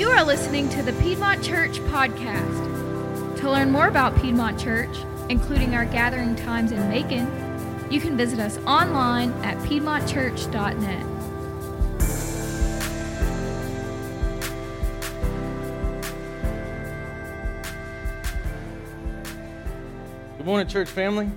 You 0.00 0.08
are 0.08 0.24
listening 0.24 0.70
to 0.70 0.82
the 0.82 0.94
Piedmont 0.94 1.44
Church 1.44 1.78
podcast. 1.80 3.36
To 3.40 3.50
learn 3.50 3.70
more 3.70 3.88
about 3.88 4.16
Piedmont 4.16 4.58
Church, 4.58 4.96
including 5.28 5.74
our 5.74 5.84
gathering 5.84 6.34
times 6.36 6.72
in 6.72 6.88
Macon, 6.88 7.28
you 7.90 8.00
can 8.00 8.16
visit 8.16 8.38
us 8.38 8.56
online 8.64 9.30
at 9.44 9.58
piedmontchurch.net. 9.58 11.06
Good 20.38 20.46
morning, 20.46 20.66
church 20.66 20.88
family. 20.88 21.28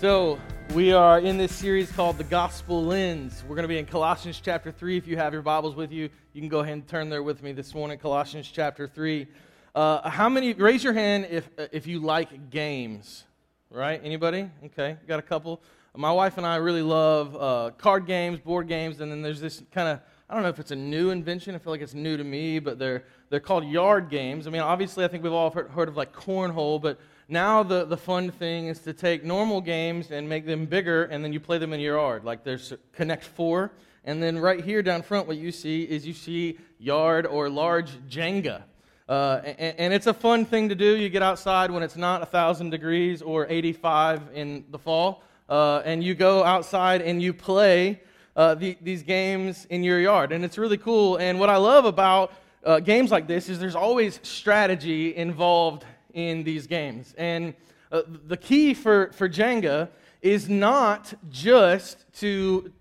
So, 0.00 0.40
we 0.74 0.90
are 0.90 1.18
in 1.18 1.36
this 1.36 1.52
series 1.52 1.92
called 1.92 2.16
The 2.16 2.24
Gospel 2.24 2.82
Lens. 2.82 3.44
We're 3.46 3.56
going 3.56 3.64
to 3.64 3.68
be 3.68 3.76
in 3.76 3.84
Colossians 3.84 4.40
chapter 4.42 4.72
3. 4.72 4.96
If 4.96 5.06
you 5.06 5.18
have 5.18 5.34
your 5.34 5.42
Bibles 5.42 5.76
with 5.76 5.92
you, 5.92 6.08
you 6.32 6.40
can 6.40 6.48
go 6.48 6.60
ahead 6.60 6.72
and 6.72 6.88
turn 6.88 7.10
there 7.10 7.22
with 7.22 7.42
me 7.42 7.52
this 7.52 7.74
morning, 7.74 7.98
Colossians 7.98 8.50
chapter 8.50 8.86
3. 8.86 9.26
Uh, 9.74 10.08
how 10.08 10.30
many, 10.30 10.54
raise 10.54 10.82
your 10.82 10.94
hand 10.94 11.26
if, 11.30 11.46
uh, 11.58 11.66
if 11.72 11.86
you 11.86 11.98
like 11.98 12.48
games, 12.48 13.24
right? 13.70 14.00
Anybody? 14.02 14.48
Okay, 14.64 14.96
got 15.06 15.18
a 15.18 15.22
couple. 15.22 15.60
My 15.94 16.10
wife 16.10 16.38
and 16.38 16.46
I 16.46 16.56
really 16.56 16.80
love 16.80 17.36
uh, 17.36 17.70
card 17.76 18.06
games, 18.06 18.40
board 18.40 18.66
games, 18.66 19.02
and 19.02 19.12
then 19.12 19.20
there's 19.20 19.42
this 19.42 19.62
kind 19.72 19.88
of, 19.88 20.00
I 20.30 20.32
don't 20.32 20.42
know 20.42 20.48
if 20.48 20.58
it's 20.58 20.70
a 20.70 20.76
new 20.76 21.10
invention. 21.10 21.54
I 21.54 21.58
feel 21.58 21.72
like 21.72 21.82
it's 21.82 21.92
new 21.92 22.16
to 22.16 22.24
me, 22.24 22.60
but 22.60 22.78
they're, 22.78 23.04
they're 23.28 23.40
called 23.40 23.66
yard 23.66 24.08
games. 24.08 24.46
I 24.46 24.50
mean, 24.50 24.62
obviously, 24.62 25.04
I 25.04 25.08
think 25.08 25.22
we've 25.22 25.34
all 25.34 25.50
heard, 25.50 25.68
heard 25.68 25.88
of 25.88 25.98
like 25.98 26.14
cornhole, 26.14 26.80
but 26.80 26.98
now 27.28 27.62
the, 27.62 27.84
the 27.84 27.96
fun 27.96 28.30
thing 28.30 28.66
is 28.66 28.80
to 28.80 28.92
take 28.92 29.24
normal 29.24 29.60
games 29.60 30.10
and 30.10 30.28
make 30.28 30.46
them 30.46 30.66
bigger, 30.66 31.04
and 31.04 31.24
then 31.24 31.32
you 31.32 31.40
play 31.40 31.58
them 31.58 31.72
in 31.72 31.80
your 31.80 31.96
yard. 31.96 32.24
Like 32.24 32.44
there's 32.44 32.72
Connect 32.92 33.24
Four, 33.24 33.72
and 34.04 34.22
then 34.22 34.38
right 34.38 34.62
here 34.62 34.82
down 34.82 35.02
front, 35.02 35.28
what 35.28 35.36
you 35.36 35.52
see 35.52 35.84
is 35.84 36.06
you 36.06 36.12
see 36.12 36.58
yard 36.78 37.26
or 37.26 37.48
large 37.48 37.90
Jenga. 38.08 38.62
Uh, 39.08 39.40
and, 39.44 39.74
and, 39.78 39.92
it's 39.92 40.06
a 40.06 40.14
fun 40.14 40.44
thing 40.44 40.68
to 40.68 40.74
do. 40.74 40.96
You 40.96 41.08
get 41.08 41.22
outside 41.22 41.70
when 41.70 41.82
it's 41.82 41.96
not 41.96 42.20
1,000 42.20 42.70
degrees 42.70 43.20
or 43.20 43.46
85 43.48 44.22
in 44.32 44.64
the 44.70 44.78
fall, 44.78 45.22
uh, 45.48 45.82
and 45.84 46.02
you 46.02 46.14
go 46.14 46.42
outside 46.44 47.02
and 47.02 47.20
you 47.20 47.34
play 47.34 48.00
uh, 48.36 48.54
the, 48.54 48.78
these 48.80 49.02
games 49.02 49.66
in 49.66 49.82
your 49.82 50.00
yard. 50.00 50.32
And 50.32 50.44
it's 50.44 50.56
really 50.56 50.78
cool. 50.78 51.16
And 51.16 51.38
what 51.38 51.50
I 51.50 51.56
love 51.56 51.84
about 51.84 52.32
uh, 52.64 52.80
games 52.80 53.10
like 53.10 53.26
this 53.26 53.48
is 53.48 53.58
there's 53.58 53.74
always 53.74 54.20
strategy 54.22 55.14
involved 55.14 55.84
in 56.14 56.44
these 56.44 56.66
games. 56.66 57.14
And 57.18 57.54
uh, 57.90 58.02
the 58.26 58.36
key 58.36 58.74
for, 58.74 59.12
for 59.12 59.28
Jenga 59.28 59.88
is 60.22 60.48
not 60.48 61.12
just 61.30 62.04
to 62.20 62.72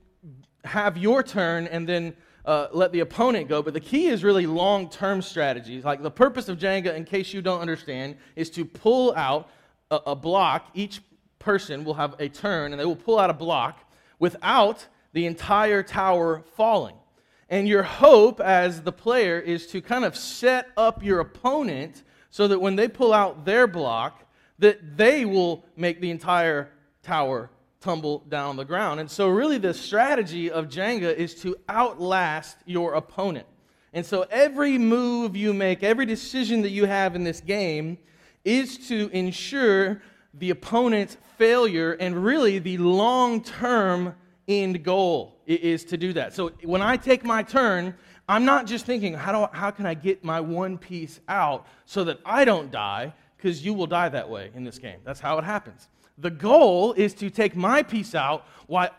have 0.63 0.97
your 0.97 1.23
turn 1.23 1.67
and 1.67 1.87
then 1.87 2.15
uh, 2.45 2.67
let 2.71 2.91
the 2.91 3.01
opponent 3.01 3.47
go, 3.47 3.61
but 3.61 3.73
the 3.73 3.79
key 3.79 4.07
is 4.07 4.23
really 4.23 4.45
long 4.45 4.89
term 4.89 5.21
strategies. 5.21 5.83
Like 5.83 6.01
the 6.01 6.11
purpose 6.11 6.49
of 6.49 6.57
Jenga, 6.57 6.95
in 6.95 7.05
case 7.05 7.33
you 7.33 7.41
don't 7.41 7.59
understand, 7.59 8.15
is 8.35 8.49
to 8.51 8.65
pull 8.65 9.13
out 9.15 9.49
a, 9.89 9.99
a 10.07 10.15
block. 10.15 10.69
Each 10.73 11.01
person 11.39 11.83
will 11.83 11.95
have 11.95 12.15
a 12.19 12.29
turn 12.29 12.71
and 12.71 12.79
they 12.79 12.85
will 12.85 12.95
pull 12.95 13.19
out 13.19 13.29
a 13.29 13.33
block 13.33 13.91
without 14.19 14.87
the 15.13 15.25
entire 15.25 15.83
tower 15.83 16.43
falling. 16.55 16.95
And 17.49 17.67
your 17.67 17.83
hope 17.83 18.39
as 18.39 18.81
the 18.81 18.93
player 18.93 19.37
is 19.37 19.67
to 19.67 19.81
kind 19.81 20.05
of 20.05 20.15
set 20.15 20.69
up 20.77 21.03
your 21.03 21.19
opponent 21.19 22.03
so 22.31 22.47
that 22.47 22.59
when 22.59 22.75
they 22.75 22.87
pull 22.87 23.13
out 23.13 23.45
their 23.45 23.67
block, 23.67 24.23
that 24.59 24.97
they 24.97 25.25
will 25.25 25.63
make 25.75 26.01
the 26.01 26.09
entire 26.09 26.71
tower 27.03 27.49
tumble 27.81 28.19
down 28.29 28.55
the 28.55 28.63
ground. 28.63 28.99
And 28.99 29.09
so, 29.09 29.27
really, 29.27 29.57
the 29.57 29.73
strategy 29.73 30.49
of 30.49 30.67
Jenga 30.67 31.13
is 31.13 31.35
to 31.41 31.55
outlast 31.67 32.57
your 32.65 32.93
opponent. 32.93 33.47
And 33.93 34.05
so, 34.05 34.25
every 34.29 34.77
move 34.77 35.35
you 35.35 35.53
make, 35.53 35.83
every 35.83 36.05
decision 36.05 36.61
that 36.61 36.69
you 36.69 36.85
have 36.85 37.15
in 37.15 37.23
this 37.23 37.41
game 37.41 37.97
is 38.45 38.87
to 38.87 39.09
ensure 39.09 40.01
the 40.35 40.51
opponent's 40.51 41.17
failure 41.37 41.93
and 41.93 42.23
really 42.23 42.59
the 42.59 42.77
long 42.77 43.43
term 43.43 44.15
end 44.47 44.83
goal 44.83 45.41
is 45.45 45.83
to 45.85 45.97
do 45.97 46.13
that. 46.13 46.33
So, 46.33 46.51
when 46.63 46.81
I 46.81 46.97
take 46.97 47.25
my 47.25 47.43
turn, 47.43 47.95
I'm 48.31 48.45
not 48.45 48.65
just 48.65 48.85
thinking, 48.85 49.13
how, 49.13 49.33
do 49.33 49.37
I, 49.39 49.49
how 49.51 49.71
can 49.71 49.85
I 49.85 49.93
get 49.93 50.23
my 50.23 50.39
one 50.39 50.77
piece 50.77 51.19
out 51.27 51.67
so 51.85 52.05
that 52.05 52.19
I 52.25 52.45
don't 52.45 52.71
die? 52.71 53.13
Because 53.35 53.65
you 53.65 53.73
will 53.73 53.87
die 53.87 54.07
that 54.07 54.29
way 54.29 54.51
in 54.55 54.63
this 54.63 54.79
game. 54.79 54.99
That's 55.03 55.19
how 55.19 55.37
it 55.37 55.43
happens. 55.43 55.89
The 56.17 56.29
goal 56.29 56.93
is 56.93 57.13
to 57.15 57.29
take 57.29 57.57
my 57.57 57.83
piece 57.83 58.15
out 58.15 58.47
while, 58.67 58.89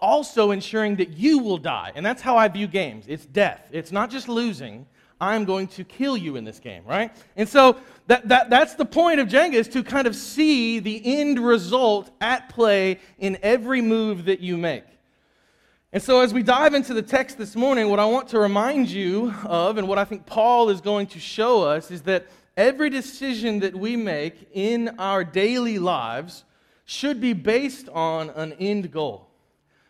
also 0.00 0.50
ensuring 0.52 0.96
that 0.96 1.10
you 1.10 1.40
will 1.40 1.58
die. 1.58 1.92
And 1.94 2.06
that's 2.06 2.22
how 2.22 2.38
I 2.38 2.48
view 2.48 2.66
games 2.66 3.04
it's 3.06 3.26
death. 3.26 3.68
It's 3.70 3.92
not 3.92 4.08
just 4.08 4.30
losing. 4.30 4.86
I'm 5.20 5.44
going 5.44 5.66
to 5.68 5.84
kill 5.84 6.16
you 6.16 6.36
in 6.36 6.44
this 6.44 6.58
game, 6.58 6.82
right? 6.86 7.14
And 7.36 7.46
so 7.46 7.76
that, 8.06 8.28
that, 8.28 8.48
that's 8.48 8.76
the 8.76 8.86
point 8.86 9.20
of 9.20 9.28
Jenga 9.28 9.56
is 9.56 9.68
to 9.68 9.84
kind 9.84 10.06
of 10.06 10.16
see 10.16 10.78
the 10.78 11.02
end 11.20 11.38
result 11.38 12.10
at 12.22 12.48
play 12.48 12.98
in 13.18 13.36
every 13.42 13.82
move 13.82 14.24
that 14.24 14.40
you 14.40 14.56
make. 14.56 14.84
And 15.92 16.00
so, 16.00 16.20
as 16.20 16.32
we 16.32 16.44
dive 16.44 16.74
into 16.74 16.94
the 16.94 17.02
text 17.02 17.36
this 17.36 17.56
morning, 17.56 17.88
what 17.88 17.98
I 17.98 18.04
want 18.04 18.28
to 18.28 18.38
remind 18.38 18.88
you 18.88 19.34
of, 19.42 19.76
and 19.76 19.88
what 19.88 19.98
I 19.98 20.04
think 20.04 20.24
Paul 20.24 20.68
is 20.68 20.80
going 20.80 21.08
to 21.08 21.18
show 21.18 21.64
us, 21.64 21.90
is 21.90 22.02
that 22.02 22.28
every 22.56 22.90
decision 22.90 23.58
that 23.58 23.74
we 23.74 23.96
make 23.96 24.50
in 24.52 24.90
our 25.00 25.24
daily 25.24 25.80
lives 25.80 26.44
should 26.84 27.20
be 27.20 27.32
based 27.32 27.88
on 27.88 28.30
an 28.30 28.52
end 28.60 28.92
goal. 28.92 29.30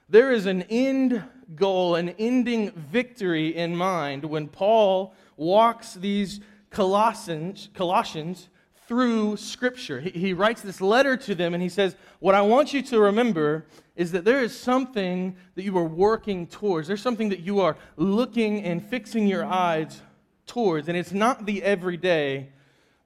There 0.09 0.33
is 0.33 0.47
an 0.47 0.63
end 0.71 1.23
goal, 1.55 1.97
an 1.97 2.15
ending 2.19 2.71
victory 2.71 3.55
in 3.55 3.77
mind 3.77 4.25
when 4.25 4.49
Paul 4.49 5.13
walks 5.37 5.93
these 5.93 6.41
Colossians, 6.71 7.69
Colossians 7.75 8.49
through 8.89 9.37
Scripture. 9.37 10.01
He, 10.01 10.11
he 10.11 10.33
writes 10.33 10.63
this 10.63 10.81
letter 10.81 11.17
to 11.19 11.35
them 11.35 11.53
and 11.53 11.63
he 11.63 11.69
says, 11.69 11.95
What 12.21 12.35
I 12.35 12.41
want 12.41 12.73
you 12.73 12.81
to 12.83 12.99
remember 13.01 13.67
is 14.01 14.13
that 14.13 14.25
there 14.25 14.43
is 14.43 14.59
something 14.59 15.37
that 15.57 15.63
you 15.63 15.77
are 15.77 15.85
working 15.85 16.47
towards. 16.47 16.89
There's 16.89 17.03
something 17.03 17.29
that 17.29 17.41
you 17.41 17.61
are 17.61 17.77
looking 17.99 18.65
and 18.65 18.83
fixing 18.83 19.27
your 19.27 19.45
eyes 19.45 20.01
towards. 20.47 20.89
And 20.89 20.97
it's 20.97 21.13
not 21.13 21.45
the 21.45 21.63
everyday, 21.63 22.49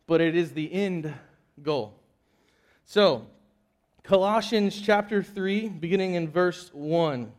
but 0.06 0.20
it 0.20 0.36
is 0.36 0.52
the 0.52 0.72
end 0.72 1.12
goal. 1.60 1.98
So, 2.84 3.26
Colossians 4.04 4.80
chapter 4.80 5.20
3, 5.20 5.68
beginning 5.68 6.14
in 6.14 6.30
verse 6.30 6.70
1, 6.72 7.32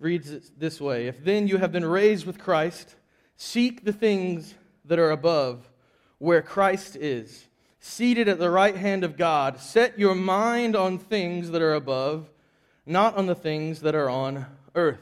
reads 0.00 0.32
it 0.32 0.50
this 0.58 0.80
way 0.80 1.06
If 1.06 1.22
then 1.22 1.46
you 1.46 1.58
have 1.58 1.70
been 1.70 1.84
raised 1.84 2.26
with 2.26 2.40
Christ, 2.40 2.96
seek 3.36 3.84
the 3.84 3.92
things 3.92 4.54
that 4.84 4.98
are 4.98 5.12
above, 5.12 5.70
where 6.18 6.42
Christ 6.42 6.96
is, 6.96 7.46
seated 7.78 8.26
at 8.26 8.40
the 8.40 8.50
right 8.50 8.74
hand 8.74 9.04
of 9.04 9.16
God. 9.16 9.60
Set 9.60 9.96
your 9.96 10.16
mind 10.16 10.74
on 10.74 10.98
things 10.98 11.52
that 11.52 11.62
are 11.62 11.74
above 11.74 12.28
not 12.86 13.16
on 13.16 13.26
the 13.26 13.34
things 13.34 13.80
that 13.80 13.94
are 13.94 14.08
on 14.08 14.46
earth. 14.74 15.00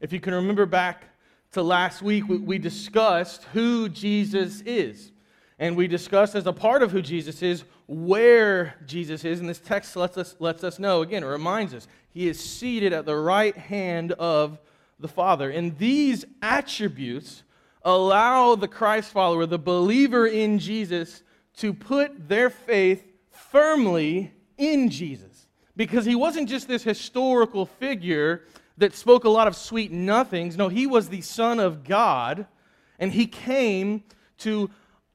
If 0.00 0.12
you 0.12 0.20
can 0.20 0.34
remember 0.34 0.66
back 0.66 1.04
to 1.52 1.62
last 1.62 2.02
week, 2.02 2.24
we 2.28 2.58
discussed 2.58 3.44
who 3.52 3.88
Jesus 3.88 4.60
is. 4.62 5.12
And 5.58 5.76
we 5.76 5.88
discussed 5.88 6.34
as 6.34 6.46
a 6.46 6.52
part 6.52 6.82
of 6.82 6.92
who 6.92 7.02
Jesus 7.02 7.42
is, 7.42 7.64
where 7.88 8.76
Jesus 8.86 9.24
is. 9.24 9.40
And 9.40 9.48
this 9.48 9.58
text 9.58 9.96
lets 9.96 10.16
us, 10.16 10.36
lets 10.38 10.62
us 10.62 10.78
know, 10.78 11.02
again, 11.02 11.24
it 11.24 11.26
reminds 11.26 11.74
us, 11.74 11.88
he 12.10 12.28
is 12.28 12.38
seated 12.38 12.92
at 12.92 13.06
the 13.06 13.16
right 13.16 13.56
hand 13.56 14.12
of 14.12 14.58
the 15.00 15.08
Father. 15.08 15.50
And 15.50 15.76
these 15.78 16.24
attributes 16.42 17.42
allow 17.82 18.54
the 18.54 18.68
Christ 18.68 19.10
follower, 19.10 19.46
the 19.46 19.58
believer 19.58 20.26
in 20.26 20.58
Jesus, 20.58 21.22
to 21.56 21.72
put 21.72 22.28
their 22.28 22.50
faith 22.50 23.04
firmly 23.30 24.32
in 24.56 24.90
Jesus 24.90 25.27
because 25.78 26.04
he 26.04 26.16
wasn't 26.16 26.48
just 26.48 26.66
this 26.66 26.82
historical 26.82 27.64
figure 27.64 28.42
that 28.78 28.94
spoke 28.94 29.22
a 29.22 29.28
lot 29.28 29.46
of 29.46 29.54
sweet 29.54 29.92
nothings. 29.92 30.56
No, 30.56 30.68
he 30.68 30.88
was 30.88 31.08
the 31.08 31.20
Son 31.20 31.60
of 31.60 31.84
God, 31.84 32.46
and 32.98 33.12
he 33.12 33.26
came 33.28 34.02
to 34.38 34.70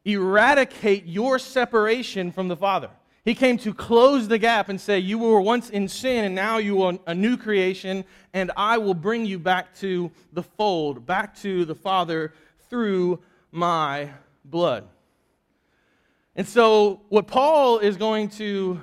eradicate 0.06 1.06
your 1.06 1.38
separation 1.38 2.32
from 2.32 2.48
the 2.48 2.56
Father. 2.56 2.90
He 3.26 3.36
came 3.36 3.58
to 3.60 3.74
close 3.74 4.30
the 4.30 4.38
gap 4.38 4.70
and 4.70 4.80
say, 4.80 5.00
You 5.00 5.18
were 5.18 5.42
once 5.42 5.70
in 5.70 5.90
sin, 5.90 6.24
and 6.24 6.34
now 6.34 6.60
you 6.60 6.82
are 6.84 6.98
a 7.08 7.14
new 7.14 7.36
creation, 7.36 8.06
and 8.34 8.50
I 8.56 8.78
will 8.78 8.94
bring 8.94 9.26
you 9.26 9.40
back 9.40 9.76
to 9.80 10.12
the 10.32 10.44
fold, 10.44 11.06
back 11.06 11.36
to 11.42 11.66
the 11.66 11.76
Father 11.76 12.34
through 12.70 13.20
my 13.52 14.12
blood. 14.46 14.88
And 16.38 16.48
so, 16.48 17.02
what 17.10 17.28
Paul 17.28 17.80
is 17.80 17.98
going 17.98 18.30
to 18.30 18.80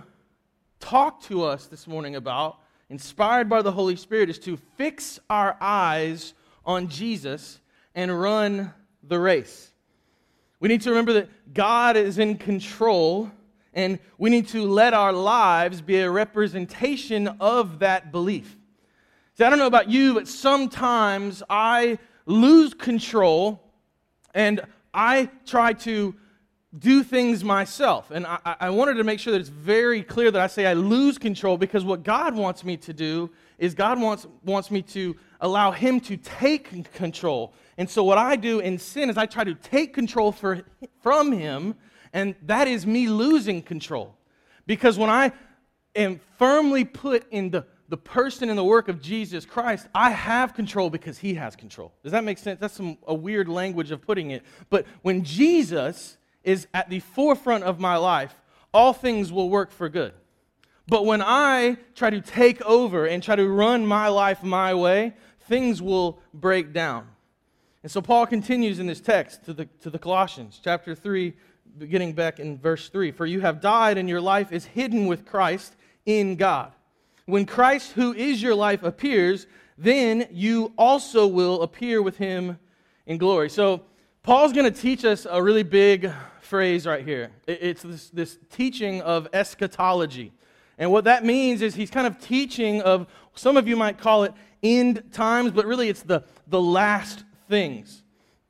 talk 0.80 1.22
to 1.24 1.44
us 1.44 1.66
this 1.66 1.86
morning 1.86 2.16
about, 2.16 2.58
inspired 2.88 3.48
by 3.48 3.62
the 3.62 3.70
Holy 3.70 3.96
Spirit, 3.96 4.30
is 4.30 4.38
to 4.40 4.56
fix 4.76 5.20
our 5.28 5.56
eyes 5.60 6.34
on 6.64 6.88
Jesus 6.88 7.60
and 7.94 8.20
run 8.20 8.72
the 9.02 9.18
race. 9.18 9.72
We 10.58 10.68
need 10.68 10.82
to 10.82 10.90
remember 10.90 11.12
that 11.12 11.54
God 11.54 11.96
is 11.96 12.18
in 12.18 12.36
control, 12.36 13.30
and 13.72 13.98
we 14.18 14.30
need 14.30 14.48
to 14.48 14.66
let 14.66 14.94
our 14.94 15.12
lives 15.12 15.80
be 15.80 15.98
a 15.98 16.10
representation 16.10 17.28
of 17.40 17.78
that 17.78 18.10
belief. 18.10 18.56
See, 19.36 19.44
I 19.44 19.50
don't 19.50 19.58
know 19.58 19.66
about 19.66 19.88
you, 19.88 20.14
but 20.14 20.26
sometimes 20.26 21.42
I 21.48 21.98
lose 22.26 22.74
control 22.74 23.70
And 24.34 24.62
I 24.92 25.30
try 25.46 25.72
to 25.72 26.14
do 26.78 27.02
things 27.02 27.43
myself. 27.43 28.11
And 28.12 28.26
I, 28.26 28.38
I, 28.61 28.70
wanted 28.70 28.94
to 28.94 29.05
make 29.05 29.19
sure 29.19 29.32
that 29.32 29.40
it's 29.40 29.49
very 29.49 30.05
clear 30.05 30.31
that 30.31 30.40
I 30.40 30.46
say 30.46 30.67
I 30.67 30.75
lose 30.75 31.19
control 31.19 31.58
because 31.58 31.84
what 31.84 32.05
God 32.05 32.37
wants 32.37 32.62
me 32.62 32.76
to 32.78 32.93
do 32.93 33.28
is 33.58 33.75
God 33.75 34.00
wants, 34.00 34.28
wants 34.44 34.70
me 34.70 34.81
to 34.82 35.17
allow 35.40 35.72
Him 35.72 35.99
to 36.02 36.17
take 36.17 36.93
control. 36.93 37.55
And 37.76 37.90
so 37.90 38.05
what 38.05 38.19
I 38.19 38.37
do 38.37 38.61
in 38.61 38.78
sin 38.78 39.11
is 39.11 39.19
I 39.19 39.26
try 39.26 39.43
to 39.43 39.55
take 39.55 39.93
control 39.93 40.31
for, 40.31 40.62
from 41.02 41.32
Him, 41.32 41.75
and 42.12 42.37
that 42.43 42.69
is 42.69 42.87
me 42.87 43.08
losing 43.08 43.62
control. 43.62 44.16
Because 44.64 44.96
when 44.96 45.11
I 45.11 45.32
am 45.96 46.20
firmly 46.38 46.84
put 46.84 47.28
in 47.32 47.50
the, 47.50 47.66
the 47.88 47.96
person 47.96 48.49
and 48.49 48.56
the 48.56 48.64
work 48.64 48.87
of 48.87 49.02
Jesus 49.02 49.44
Christ, 49.44 49.88
I 49.93 50.11
have 50.11 50.55
control 50.55 50.88
because 50.88 51.19
He 51.19 51.34
has 51.34 51.56
control. 51.56 51.93
Does 52.05 52.12
that 52.12 52.23
make 52.23 52.38
sense? 52.38 52.61
That's 52.61 52.75
some, 52.75 52.96
a 53.08 53.14
weird 53.14 53.49
language 53.49 53.90
of 53.90 54.00
putting 54.00 54.31
it. 54.31 54.44
But 54.69 54.87
when 55.02 55.25
Jesus 55.25 56.16
is 56.44 56.66
at 56.75 56.88
the 56.90 57.00
forefront 57.00 57.64
of 57.64 57.78
my 57.78 57.96
life, 57.96 58.34
all 58.72 58.92
things 58.92 59.32
will 59.32 59.50
work 59.50 59.70
for 59.70 59.88
good. 59.88 60.12
But 60.87 61.06
when 61.06 61.22
I 61.22 61.76
try 61.94 62.10
to 62.10 62.20
take 62.20 62.60
over 62.62 63.06
and 63.06 63.22
try 63.22 63.37
to 63.37 63.48
run 63.48 63.87
my 63.87 64.08
life 64.08 64.42
my 64.42 64.75
way, 64.75 65.14
things 65.42 65.81
will 65.81 66.19
break 66.34 66.72
down. 66.72 67.06
And 67.82 67.90
so 67.90 68.02
Paul 68.02 68.26
continues 68.26 68.78
in 68.78 68.87
this 68.87 69.00
text 69.00 69.44
to 69.44 69.52
the, 69.52 69.66
to 69.82 69.90
the 69.90 69.98
Colossians, 69.98 70.60
chapter 70.62 70.94
3, 70.94 71.32
beginning 71.78 72.12
back 72.12 72.40
in 72.40 72.58
verse 72.58 72.88
3. 72.88 73.12
For 73.12 73.25
you 73.25 73.40
have 73.40 73.60
died, 73.60 73.98
and 73.98 74.08
your 74.08 74.20
life 74.20 74.52
is 74.52 74.64
hidden 74.64 75.06
with 75.06 75.25
Christ 75.25 75.76
in 76.04 76.37
God. 76.37 76.72
When 77.26 77.46
Christ, 77.46 77.92
who 77.92 78.12
is 78.12 78.42
your 78.42 78.54
life, 78.54 78.82
appears, 78.82 79.46
then 79.78 80.26
you 80.31 80.72
also 80.76 81.26
will 81.26 81.62
appear 81.62 82.02
with 82.02 82.19
him 82.19 82.58
in 83.06 83.16
glory. 83.16 83.48
So 83.48 83.82
Paul's 84.22 84.52
going 84.52 84.70
to 84.70 84.81
teach 84.81 85.04
us 85.04 85.26
a 85.28 85.42
really 85.42 85.62
big 85.62 86.10
phrase 86.50 86.85
right 86.85 87.05
here. 87.05 87.31
It's 87.47 87.82
this, 87.82 88.11
this 88.11 88.37
teaching 88.50 89.00
of 89.02 89.29
eschatology. 89.32 90.32
And 90.79 90.91
what 90.91 91.05
that 91.05 91.25
means 91.25 91.62
is 91.62 91.76
he's 91.76 91.93
kind 91.93 92.08
of 92.08 92.19
teaching 92.20 92.82
of, 92.82 93.06
some 93.37 93.56
of 93.56 93.69
you 93.69 93.76
might 93.76 93.99
call 93.99 94.25
it 94.25 94.35
end 94.61 95.05
times, 95.12 95.52
but 95.52 95.64
really 95.64 95.88
it's 95.88 96.02
the, 96.02 96.25
the 96.49 96.61
last 96.61 97.25
things. 97.49 98.02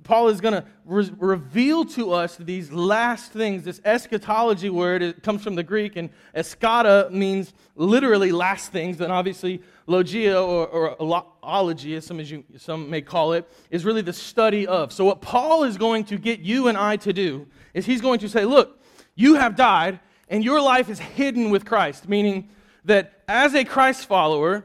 Paul 0.02 0.28
is 0.28 0.40
going 0.40 0.54
to 0.54 0.64
re- 0.86 1.10
reveal 1.18 1.84
to 1.84 2.14
us 2.14 2.36
these 2.36 2.72
last 2.72 3.32
things. 3.32 3.64
This 3.64 3.82
eschatology 3.84 4.70
word 4.70 5.02
it 5.02 5.22
comes 5.22 5.44
from 5.44 5.54
the 5.54 5.62
Greek, 5.62 5.96
and 5.96 6.08
eschata 6.34 7.10
means 7.10 7.52
literally 7.76 8.32
last 8.32 8.72
things. 8.72 8.98
And 9.02 9.12
obviously, 9.12 9.62
logia 9.86 10.42
or, 10.42 10.66
or 10.68 11.26
ology, 11.42 11.96
as 11.96 12.06
some, 12.06 12.18
as 12.18 12.30
you, 12.30 12.44
some 12.56 12.88
may 12.88 13.02
call 13.02 13.34
it, 13.34 13.46
is 13.70 13.84
really 13.84 14.00
the 14.00 14.12
study 14.12 14.66
of. 14.66 14.90
So, 14.90 15.04
what 15.04 15.20
Paul 15.20 15.64
is 15.64 15.76
going 15.76 16.04
to 16.04 16.16
get 16.16 16.40
you 16.40 16.68
and 16.68 16.78
I 16.78 16.96
to 16.96 17.12
do 17.12 17.46
is 17.74 17.86
he's 17.86 18.00
going 18.00 18.20
to 18.20 18.28
say, 18.28 18.44
Look, 18.44 18.80
you 19.14 19.34
have 19.34 19.56
died, 19.56 20.00
and 20.28 20.44
your 20.44 20.60
life 20.60 20.88
is 20.88 20.98
hidden 20.98 21.50
with 21.50 21.64
Christ, 21.64 22.08
meaning 22.08 22.48
that 22.84 23.22
as 23.28 23.54
a 23.54 23.64
Christ 23.64 24.06
follower, 24.06 24.64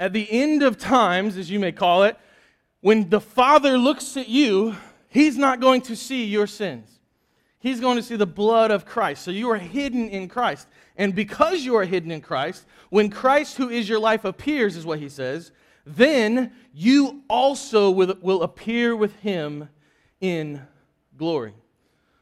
at 0.00 0.12
the 0.12 0.30
end 0.30 0.62
of 0.62 0.78
times, 0.78 1.36
as 1.36 1.50
you 1.50 1.58
may 1.58 1.72
call 1.72 2.04
it, 2.04 2.16
when 2.80 3.10
the 3.10 3.20
Father 3.20 3.76
looks 3.76 4.16
at 4.16 4.28
you, 4.28 4.76
He's 5.08 5.36
not 5.36 5.60
going 5.60 5.80
to 5.82 5.96
see 5.96 6.24
your 6.24 6.46
sins. 6.46 6.98
He's 7.60 7.80
going 7.80 7.96
to 7.96 8.02
see 8.02 8.16
the 8.16 8.26
blood 8.26 8.70
of 8.70 8.84
Christ. 8.84 9.22
So 9.24 9.30
you 9.30 9.50
are 9.50 9.58
hidden 9.58 10.08
in 10.10 10.28
Christ. 10.28 10.68
And 10.96 11.14
because 11.14 11.64
you 11.64 11.76
are 11.76 11.84
hidden 11.84 12.10
in 12.10 12.20
Christ, 12.20 12.64
when 12.90 13.10
Christ, 13.10 13.56
who 13.56 13.68
is 13.68 13.88
your 13.88 13.98
life, 13.98 14.24
appears, 14.24 14.76
is 14.76 14.86
what 14.86 15.00
he 15.00 15.08
says, 15.08 15.50
then 15.84 16.52
you 16.72 17.22
also 17.28 17.90
will, 17.90 18.42
appear 18.42 18.94
with 18.94 19.16
him 19.16 19.68
in 20.20 20.62
glory. 21.16 21.54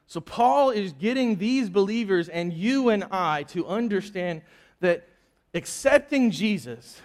So 0.06 0.20
Paul 0.20 0.70
is 0.70 0.92
getting 0.92 1.36
these 1.36 1.68
believers 1.68 2.28
and 2.28 2.52
you 2.52 2.90
and 2.90 3.04
I 3.10 3.42
to 3.44 3.66
understand 3.66 4.42
that 4.80 5.08
accepting 5.52 6.30
Jesus 6.30 7.00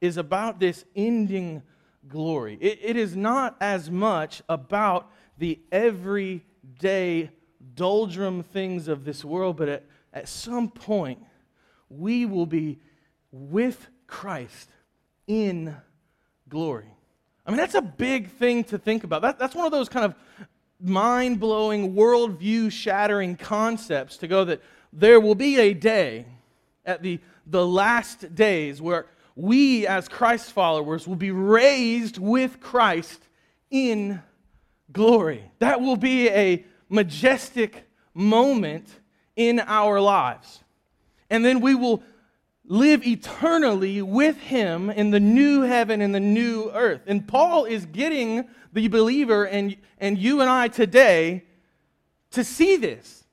is 0.00 0.16
about 0.16 0.60
this 0.60 0.84
ending 0.94 1.62
glory. 2.08 2.56
It, 2.60 2.78
it 2.82 2.96
is 2.96 3.16
not 3.16 3.56
as 3.60 3.90
much 3.90 4.42
about 4.48 5.10
the 5.38 5.58
everyday 5.72 7.30
doldrum 7.74 8.42
things 8.42 8.86
of 8.86 9.04
this 9.04 9.24
world, 9.24 9.56
but 9.56 9.68
at, 9.68 9.84
at 10.12 10.28
some 10.28 10.70
point, 10.70 11.18
we 11.88 12.26
will 12.26 12.46
be 12.46 12.78
with 13.32 13.88
Christ 14.06 14.70
in 15.26 15.76
glory. 16.48 16.92
I 17.44 17.50
mean, 17.50 17.58
that's 17.58 17.74
a 17.74 17.82
big 17.82 18.30
thing 18.30 18.64
to 18.64 18.78
think 18.78 19.04
about. 19.04 19.22
That, 19.22 19.38
that's 19.38 19.54
one 19.54 19.66
of 19.66 19.72
those 19.72 19.88
kind 19.88 20.04
of 20.04 20.14
mind 20.80 21.40
blowing, 21.40 21.94
worldview 21.94 22.70
shattering 22.70 23.36
concepts 23.36 24.16
to 24.18 24.28
go 24.28 24.44
that 24.44 24.62
there 24.92 25.20
will 25.20 25.34
be 25.34 25.58
a 25.58 25.74
day 25.74 26.26
at 26.84 27.02
the, 27.02 27.20
the 27.46 27.66
last 27.66 28.34
days 28.34 28.80
where 28.80 29.06
we, 29.34 29.86
as 29.86 30.08
Christ 30.08 30.52
followers, 30.52 31.06
will 31.06 31.16
be 31.16 31.30
raised 31.30 32.18
with 32.18 32.60
Christ 32.60 33.20
in 33.70 34.22
glory. 34.92 35.50
That 35.58 35.80
will 35.80 35.96
be 35.96 36.28
a 36.30 36.64
majestic 36.88 37.88
moment 38.14 38.88
in 39.34 39.60
our 39.60 40.00
lives. 40.00 40.62
And 41.28 41.44
then 41.44 41.60
we 41.60 41.74
will 41.74 42.02
live 42.68 43.06
eternally 43.06 44.02
with 44.02 44.36
him 44.38 44.90
in 44.90 45.10
the 45.10 45.20
new 45.20 45.62
heaven 45.62 46.00
and 46.00 46.14
the 46.14 46.20
new 46.20 46.70
earth. 46.72 47.02
And 47.06 47.26
Paul 47.26 47.64
is 47.64 47.86
getting 47.86 48.48
the 48.72 48.88
believer 48.88 49.46
and, 49.46 49.76
and 49.98 50.18
you 50.18 50.40
and 50.40 50.50
I 50.50 50.68
today 50.68 51.44
to 52.32 52.42
see 52.42 52.76
this 52.76 53.24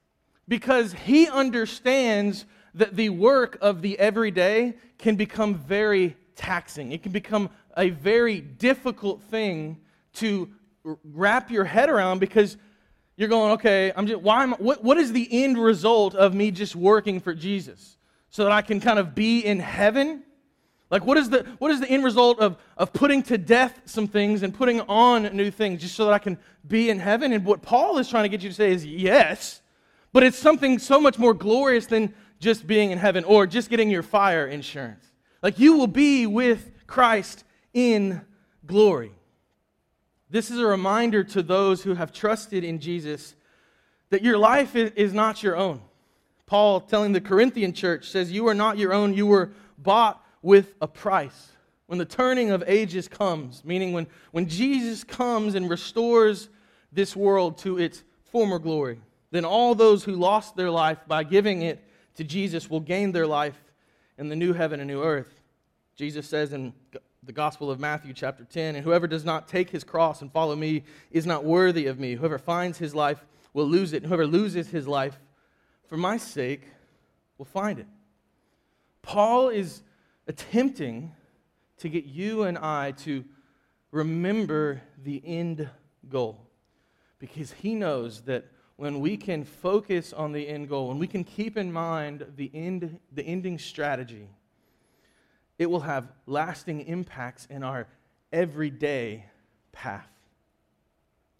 because 0.47 0.93
he 0.93 1.27
understands 1.27 2.45
that 2.75 2.95
the 2.95 3.09
work 3.09 3.57
of 3.61 3.81
the 3.81 3.97
everyday 3.99 4.75
can 4.97 5.15
become 5.15 5.55
very 5.55 6.15
taxing. 6.35 6.91
It 6.91 7.03
can 7.03 7.11
become 7.11 7.49
a 7.75 7.89
very 7.89 8.39
difficult 8.39 9.21
thing 9.23 9.79
to 10.13 10.49
wrap 10.83 11.49
your 11.49 11.63
head 11.63 11.89
around 11.89 12.19
because 12.19 12.57
you're 13.15 13.29
going, 13.29 13.51
okay, 13.53 13.91
I'm 13.95 14.07
just, 14.07 14.21
why 14.21 14.43
am, 14.43 14.53
what, 14.53 14.83
what 14.83 14.97
is 14.97 15.11
the 15.11 15.27
end 15.31 15.57
result 15.57 16.15
of 16.15 16.33
me 16.33 16.51
just 16.51 16.75
working 16.75 17.19
for 17.19 17.33
Jesus? 17.33 17.97
So 18.33 18.45
that 18.45 18.51
I 18.51 18.63
can 18.63 18.79
kind 18.79 18.97
of 18.97 19.13
be 19.13 19.45
in 19.45 19.59
heaven? 19.59 20.23
Like, 20.89 21.05
what 21.05 21.17
is 21.17 21.29
the, 21.29 21.45
what 21.59 21.69
is 21.69 21.79
the 21.79 21.87
end 21.87 22.03
result 22.03 22.39
of, 22.39 22.57
of 22.77 22.91
putting 22.91 23.21
to 23.23 23.37
death 23.37 23.81
some 23.85 24.07
things 24.07 24.41
and 24.41 24.51
putting 24.51 24.81
on 24.81 25.35
new 25.37 25.51
things 25.51 25.81
just 25.81 25.93
so 25.93 26.05
that 26.05 26.13
I 26.13 26.17
can 26.17 26.39
be 26.67 26.89
in 26.89 26.97
heaven? 26.97 27.31
And 27.31 27.45
what 27.45 27.61
Paul 27.61 27.99
is 27.99 28.09
trying 28.09 28.23
to 28.23 28.29
get 28.29 28.41
you 28.41 28.49
to 28.49 28.55
say 28.55 28.71
is 28.71 28.83
yes, 28.83 29.61
but 30.13 30.23
it's 30.23 30.37
something 30.37 30.79
so 30.79 30.99
much 30.99 31.19
more 31.19 31.35
glorious 31.35 31.85
than 31.85 32.11
just 32.39 32.65
being 32.65 32.89
in 32.89 32.97
heaven 32.97 33.23
or 33.23 33.45
just 33.45 33.69
getting 33.69 33.91
your 33.91 34.01
fire 34.01 34.47
insurance. 34.47 35.05
Like 35.43 35.59
you 35.59 35.77
will 35.77 35.85
be 35.85 36.25
with 36.25 36.71
Christ 36.87 37.43
in 37.71 38.21
glory. 38.65 39.11
This 40.31 40.49
is 40.49 40.57
a 40.57 40.65
reminder 40.65 41.23
to 41.25 41.43
those 41.43 41.83
who 41.83 41.93
have 41.93 42.11
trusted 42.11 42.63
in 42.63 42.79
Jesus 42.79 43.35
that 44.09 44.23
your 44.23 44.39
life 44.39 44.75
is 44.75 45.13
not 45.13 45.43
your 45.43 45.55
own. 45.55 45.81
Paul, 46.45 46.81
telling 46.81 47.13
the 47.13 47.21
Corinthian 47.21 47.73
church, 47.73 48.09
says, 48.09 48.31
You 48.31 48.47
are 48.47 48.53
not 48.53 48.77
your 48.77 48.93
own, 48.93 49.13
you 49.13 49.25
were 49.25 49.51
bought 49.77 50.23
with 50.41 50.73
a 50.81 50.87
price. 50.87 51.51
When 51.87 51.99
the 51.99 52.05
turning 52.05 52.51
of 52.51 52.63
ages 52.67 53.07
comes, 53.07 53.63
meaning 53.65 53.93
when, 53.93 54.07
when 54.31 54.47
Jesus 54.47 55.03
comes 55.03 55.55
and 55.55 55.69
restores 55.69 56.49
this 56.91 57.15
world 57.15 57.57
to 57.59 57.77
its 57.77 58.03
former 58.31 58.59
glory, 58.59 58.99
then 59.31 59.45
all 59.45 59.75
those 59.75 60.03
who 60.03 60.13
lost 60.13 60.55
their 60.55 60.69
life 60.69 60.99
by 61.07 61.23
giving 61.23 61.61
it 61.61 61.83
to 62.15 62.23
Jesus 62.23 62.69
will 62.69 62.79
gain 62.79 63.11
their 63.11 63.27
life 63.27 63.59
in 64.17 64.29
the 64.29 64.35
new 64.35 64.53
heaven 64.53 64.79
and 64.79 64.87
new 64.87 65.01
earth. 65.01 65.41
Jesus 65.95 66.27
says 66.27 66.53
in 66.53 66.73
the 67.23 67.31
Gospel 67.31 67.71
of 67.71 67.79
Matthew, 67.79 68.13
chapter 68.13 68.43
10, 68.43 68.75
and 68.75 68.83
whoever 68.83 69.07
does 69.07 69.23
not 69.23 69.47
take 69.47 69.69
his 69.69 69.83
cross 69.83 70.21
and 70.21 70.31
follow 70.31 70.55
me 70.55 70.83
is 71.11 71.25
not 71.25 71.45
worthy 71.45 71.87
of 71.87 71.99
me. 71.99 72.15
Whoever 72.15 72.37
finds 72.37 72.77
his 72.77 72.93
life 72.93 73.23
will 73.53 73.67
lose 73.67 73.93
it, 73.93 73.97
and 73.97 74.07
whoever 74.07 74.27
loses 74.27 74.69
his 74.69 74.87
life 74.87 75.19
for 75.93 75.97
my 75.97 76.17
sake 76.17 76.63
will 77.37 77.45
find 77.45 77.77
it. 77.77 77.85
Paul 79.03 79.49
is 79.49 79.83
attempting 80.25 81.11
to 81.77 81.87
get 81.87 82.05
you 82.05 82.41
and 82.45 82.57
I 82.57 82.93
to 83.03 83.23
remember 83.91 84.81
the 85.03 85.21
end 85.23 85.69
goal 86.09 86.47
because 87.19 87.51
he 87.51 87.75
knows 87.75 88.21
that 88.21 88.45
when 88.75 89.01
we 89.01 89.15
can 89.17 89.43
focus 89.43 90.13
on 90.13 90.31
the 90.31 90.47
end 90.47 90.67
goal, 90.67 90.87
when 90.87 90.97
we 90.97 91.05
can 91.05 91.23
keep 91.23 91.57
in 91.57 91.71
mind 91.71 92.25
the, 92.37 92.49
end, 92.55 92.97
the 93.11 93.21
ending 93.21 93.59
strategy, 93.59 94.27
it 95.59 95.69
will 95.69 95.81
have 95.81 96.11
lasting 96.25 96.87
impacts 96.87 97.45
in 97.51 97.61
our 97.61 97.87
everyday 98.31 99.25
path. 99.71 100.09